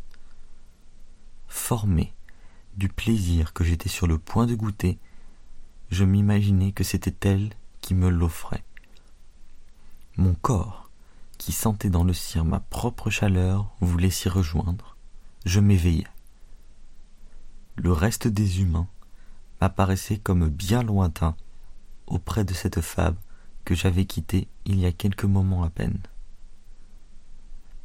Formé 1.48 2.14
du 2.76 2.90
plaisir 2.90 3.54
que 3.54 3.64
j'étais 3.64 3.90
sur 3.90 4.08
le 4.08 4.18
point 4.18 4.46
de 4.46 4.56
goûter, 4.56 5.00
je 5.90 6.06
m'imaginais 6.06 6.72
que 6.72 6.84
c'était 6.84 7.28
elle 7.28 7.52
qui 7.82 7.94
me 7.94 8.10
l'offrait. 8.10 8.64
Mon 10.18 10.36
corps, 10.36 10.90
qui 11.38 11.52
sentait 11.52 11.90
dans 11.90 12.04
le 12.04 12.14
cire 12.14 12.46
ma 12.46 12.60
propre 12.60 13.10
chaleur, 13.10 13.76
voulait 13.82 14.10
s'y 14.10 14.30
rejoindre. 14.30 14.96
Je 15.46 15.60
m'éveillais. 15.60 16.08
Le 17.76 17.92
reste 17.92 18.28
des 18.28 18.62
humains 18.62 18.88
m'apparaissait 19.60 20.18
comme 20.18 20.50
bien 20.50 20.84
lointain 20.84 21.36
auprès 22.08 22.44
de 22.44 22.54
cette 22.54 22.82
femme 22.82 23.16
que 23.66 23.76
j'avais 23.76 24.06
quittée 24.06 24.48
il 24.66 24.80
y 24.80 24.86
a 24.86 24.92
quelques 24.92 25.26
moments 25.26 25.64
à 25.64 25.70
peine. 25.70 26.00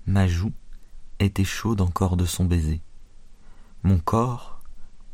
Ma 0.07 0.27
joue 0.27 0.53
était 1.19 1.45
chaude 1.45 1.81
encore 1.81 2.17
de 2.17 2.25
son 2.25 2.45
baiser. 2.45 2.81
Mon 3.83 3.99
corps 3.99 4.61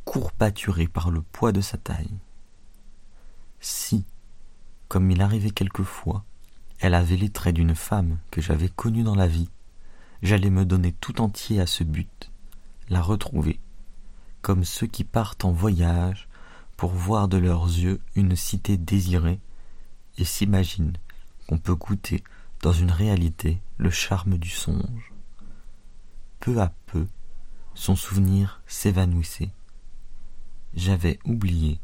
courbaturé 0.05 0.87
par 0.87 1.11
le 1.11 1.23
poids 1.23 1.53
de 1.53 1.61
sa 1.61 1.79
taille. 1.79 2.19
Si, 3.61 4.05
comme 4.89 5.11
il 5.11 5.23
arrivait 5.23 5.51
quelquefois, 5.51 6.25
elle 6.79 6.95
avait 6.95 7.17
les 7.17 7.31
traits 7.31 7.55
d'une 7.55 7.75
femme 7.75 8.19
que 8.31 8.41
j'avais 8.41 8.69
connue 8.69 9.03
dans 9.03 9.15
la 9.15 9.27
vie, 9.27 9.49
j'allais 10.23 10.51
me 10.51 10.65
donner 10.65 10.93
tout 10.93 11.21
entier 11.21 11.61
à 11.61 11.67
ce 11.67 11.85
but, 11.85 12.31
la 12.89 13.01
retrouver, 13.01 13.61
comme 14.43 14.65
ceux 14.65 14.87
qui 14.87 15.05
partent 15.05 15.45
en 15.45 15.53
voyage 15.53 16.29
pour 16.77 16.91
voir 16.91 17.29
de 17.29 17.37
leurs 17.37 17.65
yeux 17.65 18.01
une 18.15 18.37
cité 18.37 18.77
désirée 18.77 19.41
et 20.19 20.25
s'imaginent 20.25 20.97
qu'on 21.47 21.59
peut 21.59 21.75
goûter 21.75 22.23
dans 22.63 22.73
une 22.73 22.91
réalité 22.91 23.61
le 23.79 23.91
charme 23.91 24.39
du 24.39 24.49
songe. 24.49 25.13
Peu 26.41 26.61
à 26.61 26.73
peu, 26.87 27.07
son 27.75 27.97
souvenir 27.97 28.63
s'évanouissait. 28.67 29.51
J'avais 30.75 31.19
oublié 31.25 31.81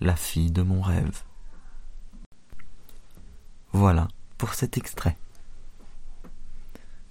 la 0.00 0.16
fille 0.16 0.50
de 0.50 0.62
mon 0.62 0.80
rêve. 0.80 1.22
Voilà 3.72 4.08
pour 4.38 4.54
cet 4.54 4.78
extrait. 4.78 5.16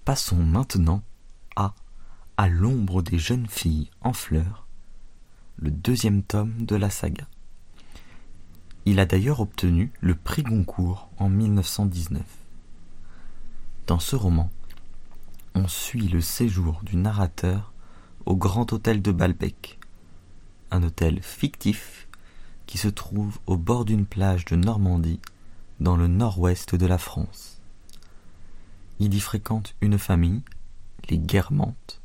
Passons 0.05 0.43
maintenant 0.43 1.03
à 1.55 1.73
À 2.37 2.47
l'ombre 2.47 3.01
des 3.01 3.19
jeunes 3.19 3.47
filles 3.47 3.91
en 4.01 4.13
fleurs, 4.13 4.65
le 5.61 5.71
deuxième 5.71 6.23
tome 6.23 6.65
de 6.65 6.75
la 6.77 6.89
saga. 6.89 7.27
Il 8.85 8.99
a 8.99 9.05
d'ailleurs 9.05 9.41
obtenu 9.41 9.91
le 9.99 10.15
prix 10.15 10.43
Goncourt 10.43 11.09
en 11.17 11.27
1919. 11.27 12.23
Dans 13.85 13.99
ce 13.99 14.15
roman, 14.15 14.49
on 15.55 15.67
suit 15.67 16.07
le 16.07 16.21
séjour 16.21 16.79
du 16.83 16.95
narrateur 16.95 17.73
au 18.25 18.37
Grand 18.37 18.71
Hôtel 18.71 19.01
de 19.01 19.11
Balbec, 19.11 19.79
un 20.71 20.81
hôtel 20.83 21.21
fictif 21.21 22.07
qui 22.65 22.77
se 22.77 22.87
trouve 22.87 23.39
au 23.45 23.57
bord 23.57 23.83
d'une 23.83 24.05
plage 24.05 24.45
de 24.45 24.55
Normandie, 24.55 25.19
dans 25.81 25.97
le 25.97 26.07
nord-ouest 26.07 26.75
de 26.75 26.85
la 26.85 26.97
France. 26.97 27.59
Il 28.99 29.13
y 29.13 29.19
fréquente 29.19 29.75
une 29.81 29.97
famille, 29.97 30.43
les 31.09 31.17
Guermantes, 31.17 32.01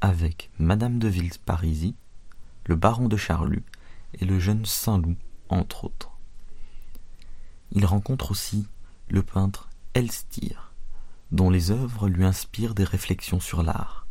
avec 0.00 0.50
Madame 0.58 0.98
de 0.98 1.08
Villeparisis, 1.08 1.94
le 2.66 2.76
baron 2.76 3.08
de 3.08 3.16
Charlus 3.16 3.64
et 4.14 4.24
le 4.24 4.38
jeune 4.38 4.64
Saint-Loup, 4.64 5.16
entre 5.48 5.84
autres. 5.84 6.12
Il 7.72 7.84
rencontre 7.86 8.30
aussi 8.30 8.66
le 9.08 9.22
peintre 9.22 9.68
Elstir, 9.94 10.72
dont 11.32 11.50
les 11.50 11.70
œuvres 11.70 12.08
lui 12.08 12.24
inspirent 12.24 12.74
des 12.74 12.84
réflexions 12.84 13.40
sur 13.40 13.62
l'art. 13.62 14.06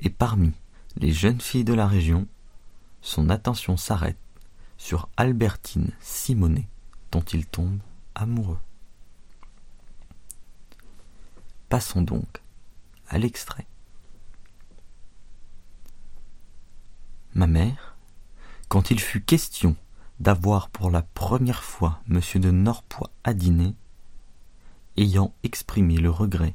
Et 0.00 0.10
parmi 0.10 0.52
les 0.96 1.12
jeunes 1.12 1.40
filles 1.40 1.64
de 1.64 1.74
la 1.74 1.86
région, 1.86 2.26
son 3.02 3.28
attention 3.30 3.76
s'arrête 3.76 4.18
sur 4.76 5.08
Albertine 5.16 5.90
Simonet, 6.00 6.68
dont 7.12 7.22
il 7.22 7.46
tombe 7.46 7.78
amoureux. 8.14 8.58
Passons 11.68 12.02
donc 12.02 12.42
à 13.08 13.18
l'extrait. 13.18 13.66
Ma 17.36 17.46
mère, 17.46 17.94
quand 18.70 18.90
il 18.90 18.98
fut 18.98 19.20
question 19.20 19.76
d'avoir 20.20 20.70
pour 20.70 20.90
la 20.90 21.02
première 21.02 21.64
fois 21.64 22.00
M. 22.08 22.22
de 22.36 22.50
Norpois 22.50 23.10
à 23.24 23.34
dîner, 23.34 23.74
ayant 24.96 25.34
exprimé 25.42 25.98
le 25.98 26.08
regret 26.08 26.54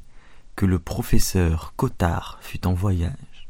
que 0.56 0.66
le 0.66 0.80
professeur 0.80 1.76
Cottard 1.76 2.40
fût 2.42 2.66
en 2.66 2.74
voyage, 2.74 3.48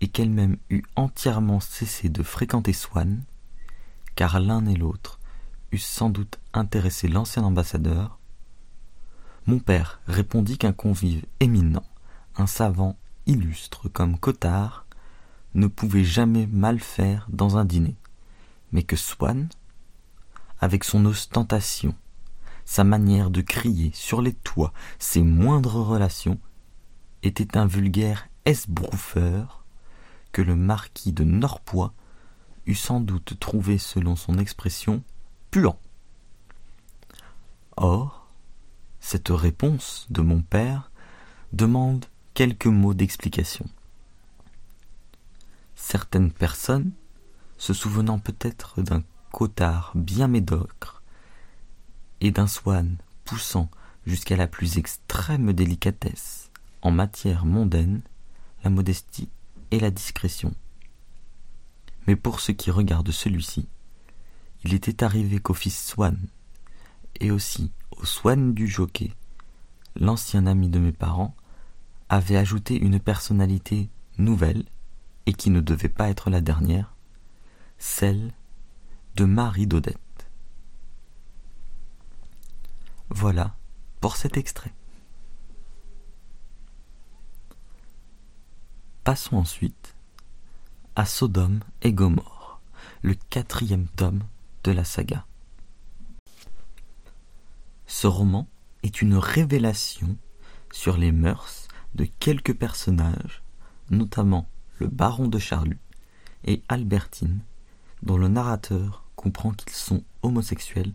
et 0.00 0.08
qu'elle-même 0.08 0.56
eût 0.70 0.84
entièrement 0.96 1.60
cessé 1.60 2.08
de 2.08 2.22
fréquenter 2.22 2.72
Swann, 2.72 3.24
car 4.14 4.40
l'un 4.40 4.64
et 4.64 4.74
l'autre 4.74 5.20
eussent 5.70 5.84
sans 5.84 6.08
doute 6.08 6.38
intéressé 6.54 7.08
l'ancien 7.08 7.44
ambassadeur, 7.44 8.18
mon 9.44 9.58
père 9.58 10.00
répondit 10.06 10.56
qu'un 10.56 10.72
convive 10.72 11.26
éminent, 11.40 11.84
un 12.36 12.46
savant 12.46 12.96
illustre 13.26 13.90
comme 13.90 14.18
Cottard, 14.18 14.86
ne 15.58 15.66
pouvait 15.66 16.04
jamais 16.04 16.46
mal 16.46 16.80
faire 16.80 17.26
dans 17.30 17.56
un 17.56 17.64
dîner, 17.64 17.96
mais 18.72 18.82
que 18.82 18.96
Swann, 18.96 19.48
avec 20.60 20.84
son 20.84 21.04
ostentation, 21.04 21.94
sa 22.64 22.84
manière 22.84 23.30
de 23.30 23.40
crier 23.40 23.90
sur 23.94 24.22
les 24.22 24.34
toits, 24.34 24.72
ses 24.98 25.22
moindres 25.22 25.86
relations, 25.86 26.38
était 27.22 27.56
un 27.56 27.66
vulgaire 27.66 28.28
esbrouffeur 28.44 29.64
que 30.32 30.42
le 30.42 30.54
marquis 30.54 31.12
de 31.12 31.24
Norpois 31.24 31.92
eût 32.66 32.74
sans 32.74 33.00
doute 33.00 33.38
trouvé, 33.40 33.78
selon 33.78 34.14
son 34.14 34.38
expression, 34.38 35.02
puant. 35.50 35.78
Or, 37.76 38.28
cette 39.00 39.28
réponse 39.28 40.06
de 40.10 40.20
mon 40.20 40.42
père 40.42 40.90
demande 41.52 42.04
quelques 42.34 42.66
mots 42.66 42.94
d'explication. 42.94 43.66
Certaines 45.90 46.32
personnes, 46.32 46.92
se 47.56 47.72
souvenant 47.72 48.18
peut-être 48.18 48.82
d'un 48.82 49.02
cotard 49.32 49.92
bien 49.94 50.28
médiocre, 50.28 51.02
et 52.20 52.30
d'un 52.30 52.46
swan 52.46 52.98
poussant 53.24 53.70
jusqu'à 54.04 54.36
la 54.36 54.48
plus 54.48 54.76
extrême 54.76 55.54
délicatesse 55.54 56.50
en 56.82 56.90
matière 56.90 57.46
mondaine, 57.46 58.02
la 58.64 58.68
modestie 58.68 59.30
et 59.70 59.80
la 59.80 59.90
discrétion. 59.90 60.52
Mais 62.06 62.16
pour 62.16 62.40
ce 62.40 62.52
qui 62.52 62.70
regarde 62.70 63.10
celui-ci, 63.10 63.66
il 64.64 64.74
était 64.74 65.02
arrivé 65.02 65.38
qu'au 65.38 65.54
fils 65.54 65.86
Swan, 65.86 66.18
et 67.18 67.30
aussi 67.30 67.72
au 67.92 68.04
Swan 68.04 68.52
du 68.52 68.68
jockey, 68.68 69.14
l'ancien 69.96 70.44
ami 70.46 70.68
de 70.68 70.80
mes 70.80 70.92
parents, 70.92 71.34
avait 72.10 72.36
ajouté 72.36 72.76
une 72.78 73.00
personnalité 73.00 73.88
nouvelle, 74.18 74.66
et 75.28 75.34
qui 75.34 75.50
ne 75.50 75.60
devait 75.60 75.90
pas 75.90 76.08
être 76.08 76.30
la 76.30 76.40
dernière, 76.40 76.94
celle 77.76 78.32
de 79.14 79.26
Marie 79.26 79.66
d'Odette. 79.66 80.30
Voilà 83.10 83.54
pour 84.00 84.16
cet 84.16 84.38
extrait. 84.38 84.72
Passons 89.04 89.36
ensuite 89.36 89.94
à 90.96 91.04
Sodome 91.04 91.60
et 91.82 91.92
Gomorre. 91.92 92.62
le 93.02 93.12
quatrième 93.12 93.86
tome 93.86 94.22
de 94.64 94.72
la 94.72 94.82
saga. 94.82 95.26
Ce 97.86 98.06
roman 98.06 98.48
est 98.82 99.02
une 99.02 99.14
révélation 99.14 100.16
sur 100.72 100.96
les 100.96 101.12
mœurs 101.12 101.68
de 101.94 102.06
quelques 102.18 102.56
personnages, 102.56 103.42
notamment 103.90 104.48
le 104.78 104.86
baron 104.86 105.28
de 105.28 105.38
Charlus 105.38 105.78
et 106.44 106.62
Albertine, 106.68 107.40
dont 108.02 108.16
le 108.16 108.28
narrateur 108.28 109.04
comprend 109.16 109.52
qu'ils 109.52 109.72
sont 109.72 110.02
homosexuels, 110.22 110.92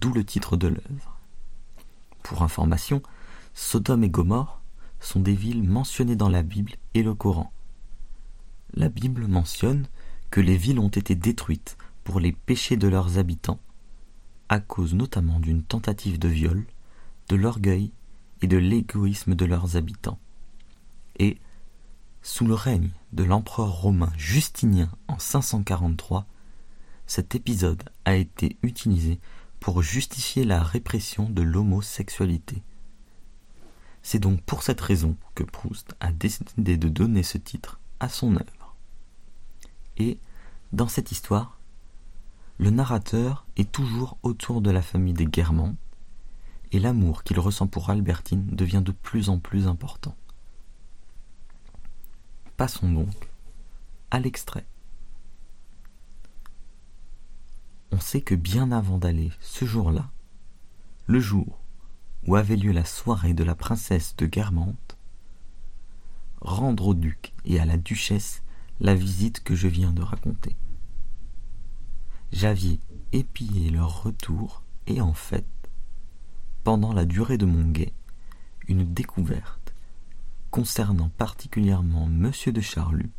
d'où 0.00 0.12
le 0.12 0.24
titre 0.24 0.56
de 0.56 0.68
l'œuvre. 0.68 1.18
Pour 2.22 2.42
information, 2.42 3.02
Sodome 3.54 4.04
et 4.04 4.10
Gomorre 4.10 4.60
sont 5.00 5.20
des 5.20 5.34
villes 5.34 5.62
mentionnées 5.62 6.16
dans 6.16 6.28
la 6.28 6.42
Bible 6.42 6.72
et 6.94 7.02
le 7.02 7.14
Coran. 7.14 7.52
La 8.74 8.88
Bible 8.88 9.26
mentionne 9.26 9.86
que 10.30 10.40
les 10.40 10.56
villes 10.56 10.78
ont 10.78 10.88
été 10.88 11.14
détruites 11.14 11.76
pour 12.04 12.20
les 12.20 12.32
péchés 12.32 12.76
de 12.76 12.88
leurs 12.88 13.18
habitants, 13.18 13.60
à 14.48 14.60
cause 14.60 14.94
notamment 14.94 15.40
d'une 15.40 15.62
tentative 15.62 16.18
de 16.18 16.28
viol, 16.28 16.64
de 17.28 17.36
l'orgueil 17.36 17.92
et 18.40 18.46
de 18.46 18.56
l'égoïsme 18.56 19.34
de 19.34 19.44
leurs 19.44 19.76
habitants. 19.76 20.18
Et, 21.18 21.38
sous 22.22 22.46
le 22.46 22.54
règne 22.54 22.90
de 23.12 23.24
l'empereur 23.24 23.72
romain 23.72 24.12
Justinien 24.16 24.90
en 25.08 25.18
543, 25.18 26.26
cet 27.06 27.34
épisode 27.34 27.82
a 28.04 28.14
été 28.14 28.56
utilisé 28.62 29.18
pour 29.58 29.82
justifier 29.82 30.44
la 30.44 30.62
répression 30.62 31.28
de 31.28 31.42
l'homosexualité. 31.42 32.62
C'est 34.02 34.18
donc 34.18 34.40
pour 34.42 34.62
cette 34.62 34.80
raison 34.80 35.16
que 35.34 35.42
Proust 35.42 35.94
a 36.00 36.12
décidé 36.12 36.76
de 36.76 36.88
donner 36.88 37.22
ce 37.22 37.38
titre 37.38 37.80
à 38.00 38.08
son 38.08 38.36
œuvre. 38.36 38.76
Et, 39.96 40.18
dans 40.72 40.88
cette 40.88 41.12
histoire, 41.12 41.58
le 42.58 42.70
narrateur 42.70 43.46
est 43.56 43.70
toujours 43.70 44.16
autour 44.22 44.60
de 44.60 44.70
la 44.70 44.82
famille 44.82 45.12
des 45.12 45.26
Guermantes, 45.26 45.76
et 46.70 46.78
l'amour 46.78 47.22
qu'il 47.22 47.38
ressent 47.38 47.66
pour 47.66 47.90
Albertine 47.90 48.46
devient 48.46 48.82
de 48.84 48.92
plus 48.92 49.28
en 49.28 49.38
plus 49.38 49.66
important. 49.66 50.16
Passons 52.56 52.90
donc 52.90 53.28
à 54.10 54.20
l'extrait. 54.20 54.66
On 57.90 58.00
sait 58.00 58.20
que 58.20 58.34
bien 58.34 58.72
avant 58.72 58.98
d'aller 58.98 59.30
ce 59.40 59.64
jour-là, 59.64 60.10
le 61.06 61.18
jour 61.18 61.58
où 62.26 62.36
avait 62.36 62.56
lieu 62.56 62.72
la 62.72 62.84
soirée 62.84 63.34
de 63.34 63.42
la 63.44 63.54
princesse 63.54 64.14
de 64.16 64.26
Guermantes, 64.26 64.96
rendre 66.40 66.88
au 66.88 66.94
duc 66.94 67.32
et 67.44 67.58
à 67.58 67.64
la 67.64 67.76
duchesse 67.76 68.42
la 68.80 68.94
visite 68.94 69.42
que 69.42 69.54
je 69.54 69.68
viens 69.68 69.92
de 69.92 70.02
raconter. 70.02 70.56
J'aviez 72.32 72.80
épié 73.12 73.70
leur 73.70 74.02
retour 74.02 74.62
et 74.86 75.00
en 75.00 75.14
fait, 75.14 75.46
pendant 76.64 76.92
la 76.92 77.04
durée 77.04 77.38
de 77.38 77.46
mon 77.46 77.70
guet, 77.70 77.92
une 78.68 78.84
découverte 78.92 79.61
concernant 80.52 81.08
particulièrement 81.08 82.06
Monsieur 82.06 82.52
de 82.52 82.60
Charlus, 82.60 83.10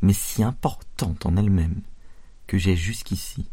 mais 0.00 0.14
si 0.14 0.42
importante 0.42 1.26
en 1.26 1.36
elle-même 1.36 1.82
que 2.46 2.56
j'ai 2.56 2.74
jusqu'ici, 2.74 3.50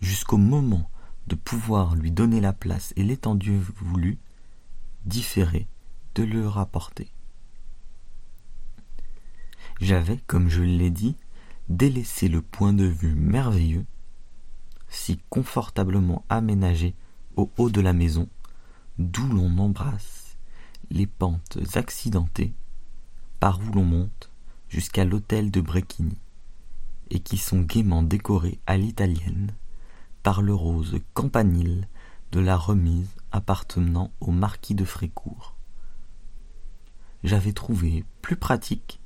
jusqu'au 0.00 0.36
moment 0.36 0.90
de 1.28 1.36
pouvoir 1.36 1.94
lui 1.94 2.10
donner 2.10 2.40
la 2.40 2.52
place 2.52 2.92
et 2.96 3.04
l'étendue 3.04 3.60
voulue, 3.76 4.18
différé 5.06 5.68
de 6.16 6.24
le 6.24 6.48
rapporter. 6.48 7.12
J'avais, 9.80 10.18
comme 10.26 10.48
je 10.48 10.62
l'ai 10.62 10.90
dit, 10.90 11.16
délaissé 11.68 12.28
le 12.28 12.42
point 12.42 12.72
de 12.72 12.84
vue 12.84 13.14
merveilleux, 13.14 13.86
si 14.88 15.20
confortablement 15.30 16.24
aménagé 16.28 16.96
au 17.36 17.50
haut 17.56 17.70
de 17.70 17.80
la 17.80 17.92
maison, 17.92 18.28
d'où 18.98 19.28
l'on 19.28 19.58
embrasse 19.58 20.23
les 20.90 21.06
pentes 21.06 21.58
accidentées 21.74 22.54
par 23.40 23.60
où 23.60 23.72
l'on 23.72 23.84
monte 23.84 24.30
jusqu'à 24.68 25.04
l'hôtel 25.04 25.50
de 25.50 25.60
Brecchini, 25.60 26.18
et 27.10 27.20
qui 27.20 27.36
sont 27.36 27.60
gaiement 27.60 28.02
décorées 28.02 28.58
à 28.66 28.76
l'italienne 28.76 29.54
par 30.22 30.42
le 30.42 30.54
rose 30.54 30.98
campanile 31.12 31.86
de 32.32 32.40
la 32.40 32.56
remise 32.56 33.10
appartenant 33.30 34.10
au 34.20 34.30
marquis 34.30 34.74
de 34.74 34.84
Frécourt. 34.84 35.54
J'avais 37.22 37.52
trouvé 37.52 38.04
plus 38.22 38.36
pratique 38.36 39.00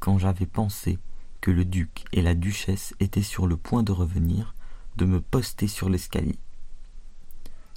quand 0.00 0.18
j'avais 0.18 0.46
pensé 0.46 0.98
que 1.40 1.50
le 1.50 1.64
duc 1.64 2.04
et 2.12 2.22
la 2.22 2.34
duchesse 2.34 2.94
étaient 3.00 3.22
sur 3.22 3.46
le 3.46 3.56
point 3.56 3.82
de 3.82 3.92
revenir, 3.92 4.54
de 4.96 5.04
me 5.04 5.20
poster 5.20 5.68
sur 5.68 5.88
l'escalier. 5.88 6.38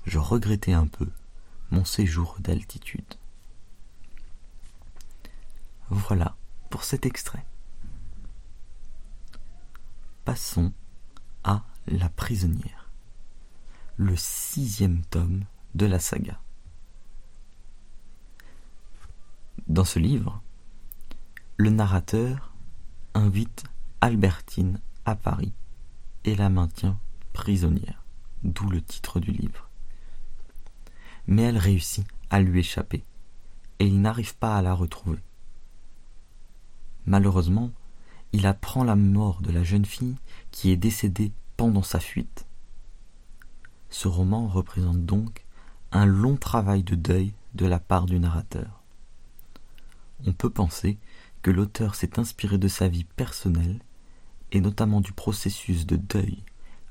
Je 0.05 0.17
regrettais 0.17 0.73
un 0.73 0.87
peu 0.87 1.07
mon 1.71 1.85
séjour 1.85 2.37
d'altitude. 2.39 3.15
Voilà 5.89 6.35
pour 6.69 6.83
cet 6.83 7.05
extrait. 7.05 7.45
Passons 10.25 10.71
à 11.43 11.63
La 11.87 12.09
prisonnière, 12.09 12.89
le 13.97 14.15
sixième 14.15 15.03
tome 15.05 15.45
de 15.75 15.85
la 15.85 15.99
saga. 15.99 16.39
Dans 19.67 19.85
ce 19.85 19.99
livre, 19.99 20.41
le 21.57 21.69
narrateur 21.69 22.53
invite 23.13 23.63
Albertine 24.01 24.79
à 25.05 25.15
Paris 25.15 25.53
et 26.25 26.35
la 26.35 26.49
maintient 26.49 26.97
prisonnière, 27.33 28.03
d'où 28.43 28.69
le 28.69 28.81
titre 28.81 29.19
du 29.19 29.31
livre. 29.31 29.68
Mais 31.29 31.43
elle 31.43 31.59
réussit 31.59 32.07
à 32.31 32.41
lui 32.41 32.59
échapper 32.59 33.03
et 33.77 33.85
il 33.85 34.01
n'arrive 34.01 34.35
pas 34.35 34.57
à 34.57 34.63
la 34.63 34.73
retrouver. 34.73 35.19
Malheureusement, 37.05 37.71
il 38.33 38.47
apprend 38.47 38.83
la 38.83 38.95
mort 38.95 39.43
de 39.43 39.51
la 39.51 39.63
jeune 39.63 39.85
fille 39.85 40.15
qui 40.49 40.71
est 40.71 40.75
décédée 40.75 41.31
pendant 41.55 41.83
sa 41.83 41.99
fuite. 41.99 42.47
Ce 43.91 44.07
roman 44.07 44.47
représente 44.47 45.05
donc 45.05 45.45
un 45.91 46.07
long 46.07 46.35
travail 46.35 46.81
de 46.81 46.95
deuil 46.95 47.33
de 47.53 47.67
la 47.67 47.79
part 47.79 48.07
du 48.07 48.19
narrateur. 48.19 48.81
On 50.25 50.33
peut 50.33 50.49
penser 50.49 50.97
que 51.43 51.51
l'auteur 51.51 51.93
s'est 51.93 52.19
inspiré 52.19 52.57
de 52.57 52.67
sa 52.67 52.87
vie 52.87 53.03
personnelle 53.03 53.79
et 54.51 54.61
notamment 54.61 54.99
du 54.99 55.13
processus 55.13 55.85
de 55.85 55.95
deuil 55.95 56.43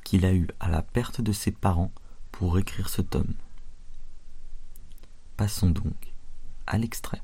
qu'il 0.05 0.24
a 0.24 0.33
eu 0.33 0.46
à 0.61 0.68
la 0.68 0.83
perte 0.83 1.20
de 1.20 1.33
ses 1.33 1.51
parents 1.51 1.90
pour 2.31 2.57
écrire 2.57 2.88
ce 2.88 3.03
tome. 3.03 3.35
Passons 5.38 5.70
donc 5.70 6.14
à 6.66 6.79
l'extrait. 6.79 7.22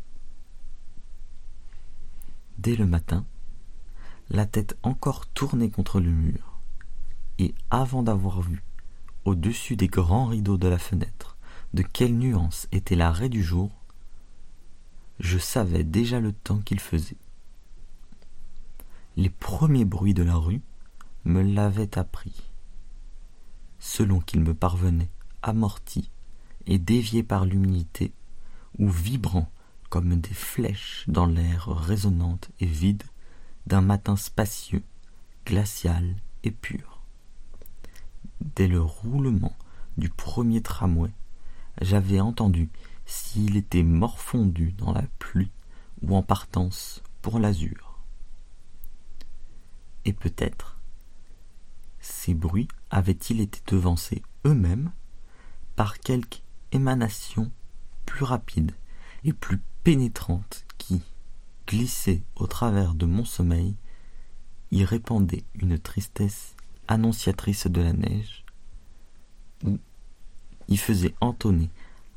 Dès 2.58 2.76
le 2.76 2.86
matin, 2.86 3.26
la 4.30 4.46
tête 4.46 4.78
encore 4.84 5.26
tournée 5.26 5.68
contre 5.68 5.98
le 5.98 6.10
mur, 6.10 6.60
et 7.40 7.56
avant 7.70 8.04
d'avoir 8.04 8.40
vu, 8.40 8.62
au-dessus 9.24 9.74
des 9.74 9.88
grands 9.88 10.26
rideaux 10.26 10.58
de 10.58 10.68
la 10.68 10.78
fenêtre, 10.78 11.36
de 11.72 11.82
quelle 11.82 12.16
nuance 12.16 12.68
était 12.70 12.94
l'arrêt 12.94 13.28
du 13.28 13.42
jour, 13.42 13.72
je 15.18 15.36
savais 15.36 15.82
déjà 15.82 16.20
le 16.20 16.32
temps 16.32 16.60
qu'il 16.60 16.78
faisait. 16.78 17.18
Les 19.16 19.30
premiers 19.30 19.84
bruits 19.84 20.14
de 20.14 20.22
la 20.22 20.36
rue 20.36 20.62
me 21.24 21.42
l'avaient 21.42 21.98
appris, 21.98 22.52
selon 23.80 24.20
qu'il 24.20 24.38
me 24.38 24.54
parvenait 24.54 25.10
amorti 25.42 26.12
et 26.66 26.78
dévié 26.78 27.22
par 27.22 27.44
l'humidité, 27.44 28.12
ou 28.78 28.88
vibrant 28.88 29.50
comme 29.90 30.20
des 30.20 30.34
flèches 30.34 31.04
dans 31.06 31.26
l'air 31.26 31.66
résonnante 31.68 32.50
et 32.60 32.66
vide 32.66 33.04
d'un 33.66 33.80
matin 33.80 34.16
spacieux, 34.16 34.82
glacial 35.46 36.16
et 36.42 36.50
pur. 36.50 37.00
Dès 38.56 38.66
le 38.66 38.80
roulement 38.80 39.54
du 39.96 40.08
premier 40.08 40.60
tramway, 40.60 41.10
j'avais 41.80 42.20
entendu 42.20 42.70
s'il 43.06 43.56
était 43.56 43.82
morfondu 43.82 44.72
dans 44.72 44.92
la 44.92 45.04
pluie 45.18 45.50
ou 46.02 46.16
en 46.16 46.22
partance 46.22 47.02
pour 47.22 47.38
l'azur. 47.38 47.98
Et 50.04 50.12
peut-être 50.12 50.74
ces 52.00 52.34
bruits 52.34 52.68
avaient-ils 52.90 53.40
été 53.40 53.60
devancés 53.66 54.22
eux-mêmes 54.44 54.92
par 55.74 55.98
quelque 56.00 56.43
émanation 56.74 57.50
plus 58.04 58.24
rapide 58.24 58.72
et 59.24 59.32
plus 59.32 59.60
pénétrante 59.82 60.66
qui, 60.76 61.02
glissée 61.66 62.22
au 62.36 62.46
travers 62.46 62.94
de 62.94 63.06
mon 63.06 63.24
sommeil, 63.24 63.76
y 64.70 64.84
répandait 64.84 65.44
une 65.54 65.78
tristesse 65.78 66.54
annonciatrice 66.88 67.68
de 67.68 67.80
la 67.80 67.92
neige, 67.92 68.44
ou 69.64 69.78
y 70.68 70.76
faisait 70.76 71.14
entonner 71.20 71.70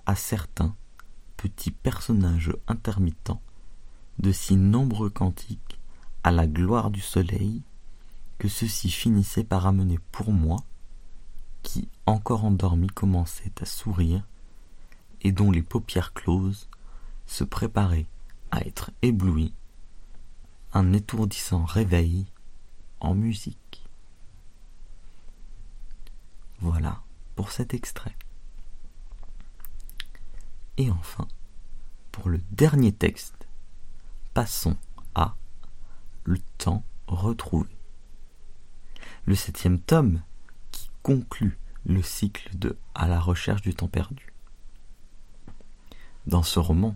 à 0.06 0.16
certains 0.16 0.76
petits 1.38 1.72
personnages 1.72 2.54
intermittents 2.68 3.42
de 4.20 4.32
si 4.32 4.56
nombreux 4.56 5.10
cantiques 5.10 5.80
à 6.24 6.32
la 6.32 6.48
gloire 6.48 6.90
du 6.90 7.02
soleil 7.02 7.62
que 8.40 8.48
ceci 8.48 8.90
finissait 8.90 9.44
par 9.44 9.68
amener 9.68 10.00
pour 10.12 10.32
moi, 10.32 10.58
qui, 11.64 11.90
encore 12.06 12.46
endormi, 12.46 12.88
commençait 12.88 13.52
à 13.62 13.66
sourire, 13.66 14.24
et 15.22 15.32
dont 15.32 15.52
les 15.52 15.62
paupières 15.62 16.14
closes 16.14 16.70
se 17.26 17.44
préparaient 17.44 18.06
à 18.52 18.62
être 18.62 18.92
ébloui, 19.02 19.54
un 20.74 20.94
étourdissant 20.94 21.66
réveil 21.66 22.26
en 23.00 23.14
musique. 23.14 23.86
Voilà 26.60 27.02
pour 27.36 27.52
cet 27.52 27.74
extrait. 27.74 28.16
Et 30.78 30.92
enfin, 30.92 31.28
pour 32.12 32.30
le 32.30 32.40
dernier 32.52 32.92
texte, 32.92 33.48
passons 34.34 34.78
à 35.16 35.36
Le 36.24 36.40
temps 36.58 36.84
retrouvé. 37.08 37.70
Le 39.26 39.36
septième 39.36 39.80
tome 39.80 40.22
qui 40.72 40.90
conclut 41.04 41.58
le 41.86 42.02
cycle 42.02 42.58
de 42.58 42.78
À 42.96 43.08
la 43.08 43.20
recherche 43.20 43.62
du 43.62 43.74
temps 43.74 43.88
perdu. 43.88 44.34
Dans 46.28 46.44
ce 46.44 46.60
roman, 46.60 46.94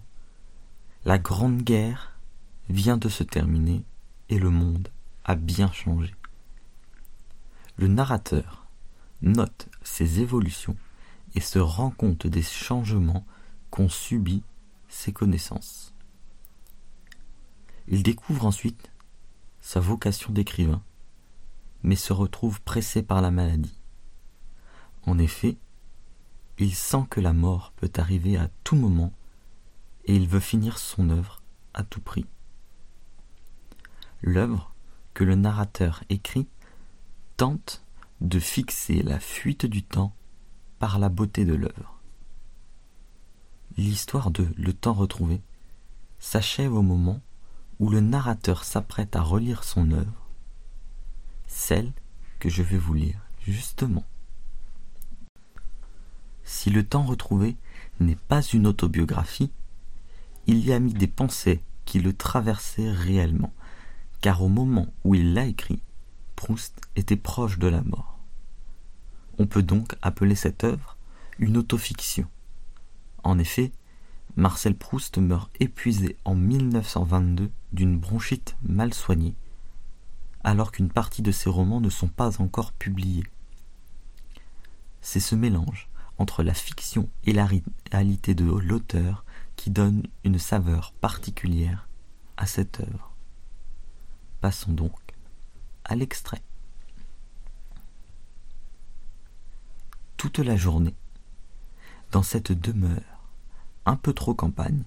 la 1.06 1.17
Grande 1.17 1.62
Guerre 1.62 2.20
vient 2.67 2.98
de 2.98 3.08
se 3.08 3.24
terminer 3.24 3.86
et 4.28 4.38
le 4.38 4.50
monde 4.50 4.89
a 5.24 5.36
bien 5.36 5.72
changé. 5.72 6.13
Le 7.78 7.88
narrateur 7.88 8.67
note 9.22 9.70
ces 9.84 10.20
évolutions 10.20 10.76
et 11.34 11.39
se 11.39 11.60
rend 11.60 11.91
compte 11.91 12.28
des 12.28 12.41
changements 12.41 13.26
qu'ont 13.70 13.88
subis 13.88 14.44
ses 14.89 15.13
connaissances. 15.13 15.94
Il 17.88 18.04
découvre 18.04 18.46
ensuite 18.46 18.91
sa 19.62 19.80
vocation 19.80 20.34
d'écrivain, 20.34 20.84
mais 21.84 21.96
se 21.96 22.12
retrouve 22.12 22.60
pressé 22.60 23.02
par 23.02 23.22
la 23.22 23.32
maladie. 23.32 23.80
En 25.04 25.17
effet, 25.17 25.56
il 26.58 26.76
sent 26.76 27.06
que 27.10 27.22
la 27.22 27.32
mort 27.32 27.72
peut 27.78 27.91
arriver 27.96 28.36
à 28.36 28.50
tout 28.65 28.76
moment 28.76 29.13
et 30.06 30.16
il 30.16 30.28
veut 30.28 30.40
finir 30.40 30.78
son 30.78 31.10
œuvre 31.10 31.42
à 31.74 31.84
tout 31.84 32.02
prix. 32.02 32.26
L'œuvre 34.22 34.74
que 35.14 35.24
le 35.24 35.36
narrateur 35.36 36.04
écrit 36.10 36.48
tente 37.38 37.84
de 38.22 38.40
fixer 38.40 39.02
la 39.02 39.20
fuite 39.20 39.66
du 39.66 39.84
temps 39.84 40.16
par 40.80 41.00
la 41.00 41.10
beauté 41.10 41.46
de 41.46 41.56
l'œuvre. 41.56 42.00
L'histoire 43.78 44.32
de 44.32 44.48
Le 44.58 44.74
temps 44.74 44.94
retrouvé 44.94 45.42
s'achève 46.20 46.74
au 46.74 46.82
moment 46.82 47.22
où 47.80 47.90
le 47.90 48.00
narrateur 48.00 48.64
s'apprête 48.64 49.16
à 49.16 49.22
relire 49.22 49.64
son 49.64 49.92
œuvre, 49.92 50.28
celle 51.48 51.92
que 52.40 52.50
je 52.50 52.62
vais 52.62 52.78
vous 52.78 52.94
lire 52.94 53.20
justement. 53.48 54.06
Si 56.44 56.70
le 56.70 56.86
temps 56.86 57.04
retrouvé 57.04 57.58
n'est 58.00 58.16
pas 58.16 58.42
une 58.42 58.68
autobiographie, 58.68 59.52
il 60.47 60.65
y 60.65 60.73
a 60.73 60.80
mis 60.80 60.93
des 60.93 61.08
pensées 61.08 61.62
qui 61.86 61.99
le 61.99 62.13
traversaient 62.13 62.91
réellement, 62.91 63.54
car 64.21 64.41
au 64.41 64.49
moment 64.49 64.88
où 65.04 65.15
il 65.15 65.34
l'a 65.34 65.45
écrit, 65.45 65.82
Proust 66.36 66.82
était 66.95 67.17
proche 67.17 67.60
de 67.60 67.67
la 67.67 67.82
mort. 67.82 68.19
On 69.38 69.45
peut 69.45 69.63
donc 69.63 69.95
appeler 70.01 70.36
cette 70.36 70.63
œuvre 70.63 70.97
une 71.39 71.58
autofiction. 71.58 72.27
En 73.23 73.39
effet, 73.39 73.71
Marcel 74.36 74.75
Proust 74.75 75.17
meurt 75.17 75.51
épuisé 75.60 76.17
en 76.23 76.36
1922 76.36 77.51
d'une 77.73 77.99
bronchite 77.99 78.56
mal 78.63 78.93
soignée, 78.93 79.36
alors 80.43 80.71
qu'une 80.71 80.89
partie 80.89 81.21
de 81.21 81.32
ses 81.32 81.49
romans 81.49 81.82
ne 81.82 81.89
sont 81.89 82.08
pas 82.08 82.41
encore 82.41 82.71
publiés. 82.73 83.25
C'est 85.01 85.19
ce 85.19 85.36
mélange 85.36 85.89
entre 86.17 86.43
la 86.43 86.54
fiction 86.54 87.10
et 87.25 87.34
la 87.34 87.47
réalité 87.91 88.36
de 88.36 88.45
l'auteur 88.45 89.25
qui 89.62 89.69
donne 89.69 90.08
une 90.24 90.39
saveur 90.39 90.91
particulière 91.02 91.88
à 92.36 92.47
cette 92.47 92.80
œuvre. 92.80 93.12
Passons 94.39 94.74
donc 94.74 95.00
à 95.84 95.95
l'extrait. 95.95 96.41
Toute 100.17 100.39
la 100.39 100.56
journée, 100.56 100.95
dans 102.12 102.24
cette 102.24 102.52
demeure 102.52 103.30
un 103.86 103.95
peu 103.95 104.13
trop 104.13 104.34
campagne, 104.34 104.82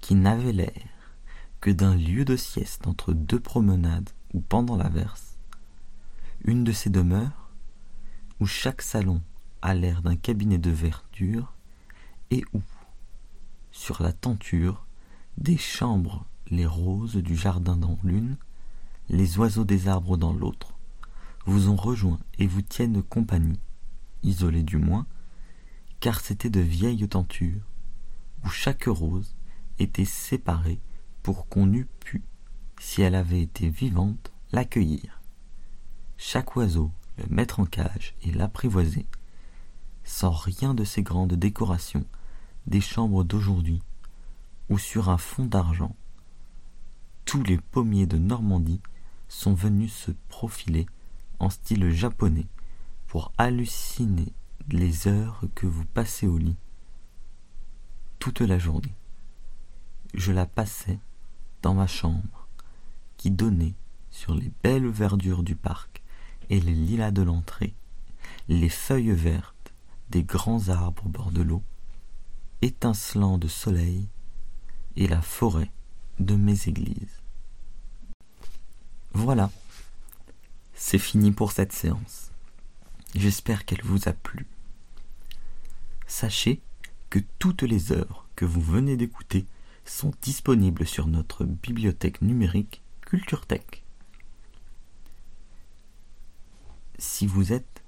qui 0.00 0.14
n'avait 0.14 0.52
l'air 0.52 0.86
que 1.60 1.72
d'un 1.72 1.96
lieu 1.96 2.24
de 2.24 2.36
sieste 2.36 2.86
entre 2.86 3.12
deux 3.12 3.40
promenades 3.40 4.10
ou 4.32 4.42
pendant 4.42 4.76
l'averse, 4.76 5.38
une 6.44 6.62
de 6.62 6.70
ces 6.70 6.88
demeures 6.88 7.50
où 8.38 8.46
chaque 8.46 8.82
salon 8.82 9.20
a 9.60 9.74
l'air 9.74 10.02
d'un 10.02 10.14
cabinet 10.14 10.58
de 10.58 10.70
verdure 10.70 11.52
et 12.30 12.44
où, 12.52 12.62
sur 13.72 14.02
la 14.02 14.12
tenture, 14.12 14.86
des 15.38 15.56
chambres 15.56 16.26
les 16.50 16.66
roses 16.66 17.16
du 17.16 17.36
jardin 17.36 17.76
dans 17.76 17.98
l'une, 18.02 18.36
les 19.08 19.38
oiseaux 19.38 19.64
des 19.64 19.88
arbres 19.88 20.16
dans 20.16 20.32
l'autre, 20.32 20.74
vous 21.46 21.68
ont 21.68 21.76
rejoint 21.76 22.18
et 22.38 22.46
vous 22.46 22.62
tiennent 22.62 23.02
compagnie, 23.02 23.60
isolés 24.22 24.62
du 24.62 24.76
moins, 24.76 25.06
car 26.00 26.20
c'était 26.20 26.50
de 26.50 26.60
vieilles 26.60 27.08
tentures, 27.08 27.62
où 28.44 28.48
chaque 28.48 28.84
rose 28.84 29.34
était 29.78 30.04
séparée 30.04 30.80
pour 31.22 31.48
qu'on 31.48 31.72
eût 31.72 31.88
pu, 32.00 32.22
si 32.78 33.02
elle 33.02 33.14
avait 33.14 33.42
été 33.42 33.68
vivante, 33.68 34.32
l'accueillir. 34.52 35.20
Chaque 36.16 36.56
oiseau 36.56 36.90
le 37.18 37.24
mettre 37.34 37.60
en 37.60 37.66
cage 37.66 38.14
et 38.22 38.32
l'apprivoiser, 38.32 39.06
sans 40.04 40.30
rien 40.30 40.74
de 40.74 40.84
ces 40.84 41.02
grandes 41.02 41.34
décorations 41.34 42.04
des 42.70 42.80
chambres 42.80 43.24
d'aujourd'hui, 43.24 43.82
où 44.68 44.78
sur 44.78 45.10
un 45.10 45.18
fond 45.18 45.44
d'argent, 45.44 45.94
tous 47.24 47.42
les 47.42 47.58
pommiers 47.58 48.06
de 48.06 48.16
Normandie 48.16 48.80
sont 49.28 49.54
venus 49.54 49.92
se 49.92 50.12
profiler 50.28 50.86
en 51.38 51.50
style 51.50 51.90
japonais 51.90 52.46
pour 53.06 53.32
halluciner 53.38 54.32
les 54.68 55.08
heures 55.08 55.42
que 55.54 55.66
vous 55.66 55.84
passez 55.84 56.26
au 56.26 56.38
lit 56.38 56.56
toute 58.20 58.40
la 58.40 58.58
journée. 58.58 58.94
Je 60.14 60.32
la 60.32 60.46
passais 60.46 60.98
dans 61.62 61.74
ma 61.74 61.86
chambre 61.86 62.48
qui 63.16 63.30
donnait 63.30 63.74
sur 64.10 64.34
les 64.34 64.50
belles 64.62 64.88
verdures 64.88 65.42
du 65.42 65.56
parc 65.56 66.02
et 66.50 66.60
les 66.60 66.74
lilas 66.74 67.10
de 67.10 67.22
l'entrée, 67.22 67.74
les 68.48 68.68
feuilles 68.68 69.12
vertes 69.12 69.72
des 70.10 70.24
grands 70.24 70.68
arbres 70.68 71.06
au 71.06 71.08
bord 71.08 71.30
de 71.30 71.42
l'eau, 71.42 71.62
étincelant 72.62 73.38
de 73.38 73.48
soleil, 73.48 74.08
et 74.96 75.06
la 75.06 75.22
forêt 75.22 75.70
de 76.18 76.34
mes 76.34 76.68
églises. 76.68 77.20
Voilà, 79.12 79.50
c'est 80.74 80.98
fini 80.98 81.32
pour 81.32 81.52
cette 81.52 81.72
séance. 81.72 82.30
J'espère 83.14 83.64
qu'elle 83.64 83.82
vous 83.82 84.08
a 84.08 84.12
plu. 84.12 84.46
Sachez 86.06 86.60
que 87.08 87.18
toutes 87.38 87.62
les 87.62 87.92
œuvres 87.92 88.26
que 88.36 88.44
vous 88.44 88.60
venez 88.60 88.96
d'écouter 88.96 89.46
sont 89.84 90.12
disponibles 90.22 90.86
sur 90.86 91.06
notre 91.06 91.44
bibliothèque 91.44 92.22
numérique 92.22 92.82
CultureTech. 93.02 93.82
Si 96.98 97.26
vous 97.26 97.52
êtes 97.52 97.82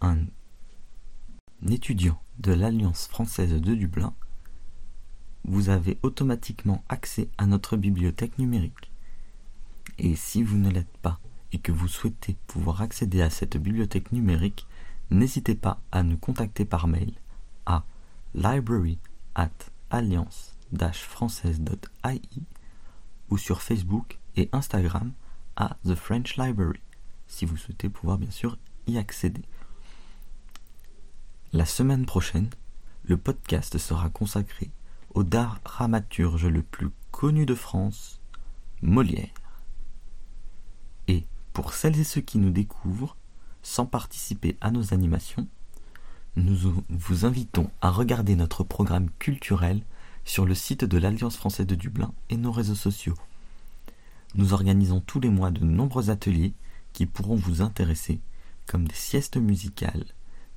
un 0.00 0.18
étudiant 1.68 2.20
de 2.38 2.52
l'Alliance 2.52 3.08
française 3.08 3.52
de 3.52 3.74
Dublin, 3.74 4.14
vous 5.44 5.68
avez 5.68 5.98
automatiquement 6.02 6.82
accès 6.88 7.28
à 7.38 7.46
notre 7.46 7.76
bibliothèque 7.76 8.38
numérique. 8.38 8.92
Et 9.98 10.16
si 10.16 10.42
vous 10.42 10.58
ne 10.58 10.70
l'êtes 10.70 10.96
pas 11.02 11.20
et 11.52 11.58
que 11.58 11.72
vous 11.72 11.88
souhaitez 11.88 12.36
pouvoir 12.46 12.82
accéder 12.82 13.22
à 13.22 13.30
cette 13.30 13.56
bibliothèque 13.56 14.12
numérique, 14.12 14.66
n'hésitez 15.10 15.54
pas 15.54 15.80
à 15.92 16.02
nous 16.02 16.18
contacter 16.18 16.64
par 16.64 16.88
mail 16.88 17.12
à 17.64 17.84
library 18.34 18.98
at 19.34 19.50
alliance-française.ai 19.90 22.20
ou 23.30 23.38
sur 23.38 23.62
Facebook 23.62 24.18
et 24.36 24.48
Instagram 24.52 25.12
à 25.56 25.76
The 25.84 25.94
French 25.94 26.36
Library, 26.36 26.80
si 27.26 27.46
vous 27.46 27.56
souhaitez 27.56 27.88
pouvoir 27.88 28.18
bien 28.18 28.30
sûr 28.30 28.58
y 28.86 28.98
accéder. 28.98 29.42
La 31.56 31.64
semaine 31.64 32.04
prochaine, 32.04 32.50
le 33.04 33.16
podcast 33.16 33.78
sera 33.78 34.10
consacré 34.10 34.68
au 35.14 35.24
dramaturge 35.24 36.44
le 36.44 36.60
plus 36.60 36.90
connu 37.12 37.46
de 37.46 37.54
France, 37.54 38.20
Molière. 38.82 39.32
Et 41.08 41.24
pour 41.54 41.72
celles 41.72 41.98
et 41.98 42.04
ceux 42.04 42.20
qui 42.20 42.36
nous 42.36 42.50
découvrent, 42.50 43.16
sans 43.62 43.86
participer 43.86 44.58
à 44.60 44.70
nos 44.70 44.92
animations, 44.92 45.48
nous 46.36 46.84
vous 46.90 47.24
invitons 47.24 47.70
à 47.80 47.90
regarder 47.90 48.36
notre 48.36 48.62
programme 48.62 49.08
culturel 49.18 49.80
sur 50.26 50.44
le 50.44 50.54
site 50.54 50.84
de 50.84 50.98
l'Alliance 50.98 51.38
française 51.38 51.66
de 51.66 51.74
Dublin 51.74 52.12
et 52.28 52.36
nos 52.36 52.52
réseaux 52.52 52.74
sociaux. 52.74 53.16
Nous 54.34 54.52
organisons 54.52 55.00
tous 55.00 55.20
les 55.20 55.30
mois 55.30 55.52
de 55.52 55.64
nombreux 55.64 56.10
ateliers 56.10 56.52
qui 56.92 57.06
pourront 57.06 57.36
vous 57.36 57.62
intéresser, 57.62 58.20
comme 58.66 58.86
des 58.86 58.94
siestes 58.94 59.38
musicales, 59.38 60.04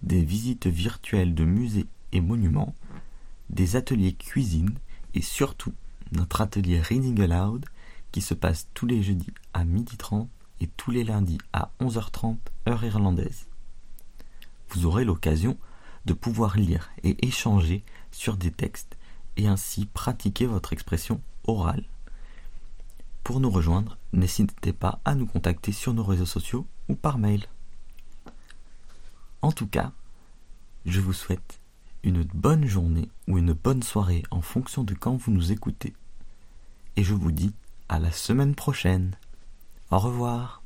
des 0.03 0.23
visites 0.23 0.67
virtuelles 0.67 1.35
de 1.35 1.45
musées 1.45 1.87
et 2.11 2.21
monuments, 2.21 2.75
des 3.49 3.75
ateliers 3.75 4.13
cuisine 4.13 4.73
et 5.13 5.21
surtout 5.21 5.73
notre 6.11 6.41
atelier 6.41 6.79
Reading 6.79 7.19
Aloud 7.21 7.65
qui 8.11 8.21
se 8.21 8.33
passe 8.33 8.67
tous 8.73 8.85
les 8.85 9.03
jeudis 9.03 9.33
à 9.53 9.63
12h30 9.63 10.27
et 10.61 10.67
tous 10.67 10.91
les 10.91 11.03
lundis 11.03 11.37
à 11.53 11.71
11h30 11.79 12.37
heure 12.67 12.83
irlandaise. 12.83 13.47
Vous 14.69 14.85
aurez 14.85 15.05
l'occasion 15.05 15.57
de 16.05 16.13
pouvoir 16.13 16.57
lire 16.57 16.89
et 17.03 17.25
échanger 17.25 17.83
sur 18.11 18.37
des 18.37 18.51
textes 18.51 18.97
et 19.37 19.47
ainsi 19.47 19.85
pratiquer 19.85 20.45
votre 20.45 20.73
expression 20.73 21.21
orale. 21.45 21.85
Pour 23.23 23.39
nous 23.39 23.49
rejoindre, 23.49 23.97
n'hésitez 24.13 24.73
pas 24.73 24.99
à 25.05 25.15
nous 25.15 25.25
contacter 25.25 25.71
sur 25.71 25.93
nos 25.93 26.03
réseaux 26.03 26.25
sociaux 26.25 26.65
ou 26.87 26.95
par 26.95 27.17
mail. 27.17 27.45
En 29.41 29.51
tout 29.51 29.67
cas, 29.67 29.91
je 30.85 30.99
vous 30.99 31.13
souhaite 31.13 31.59
une 32.03 32.23
bonne 32.23 32.65
journée 32.65 33.09
ou 33.27 33.37
une 33.37 33.53
bonne 33.53 33.83
soirée 33.83 34.23
en 34.31 34.41
fonction 34.41 34.83
de 34.83 34.93
quand 34.93 35.15
vous 35.15 35.31
nous 35.31 35.51
écoutez. 35.51 35.93
Et 36.95 37.03
je 37.03 37.13
vous 37.13 37.31
dis 37.31 37.53
à 37.87 37.99
la 37.99 38.11
semaine 38.11 38.55
prochaine. 38.55 39.15
Au 39.91 39.99
revoir. 39.99 40.58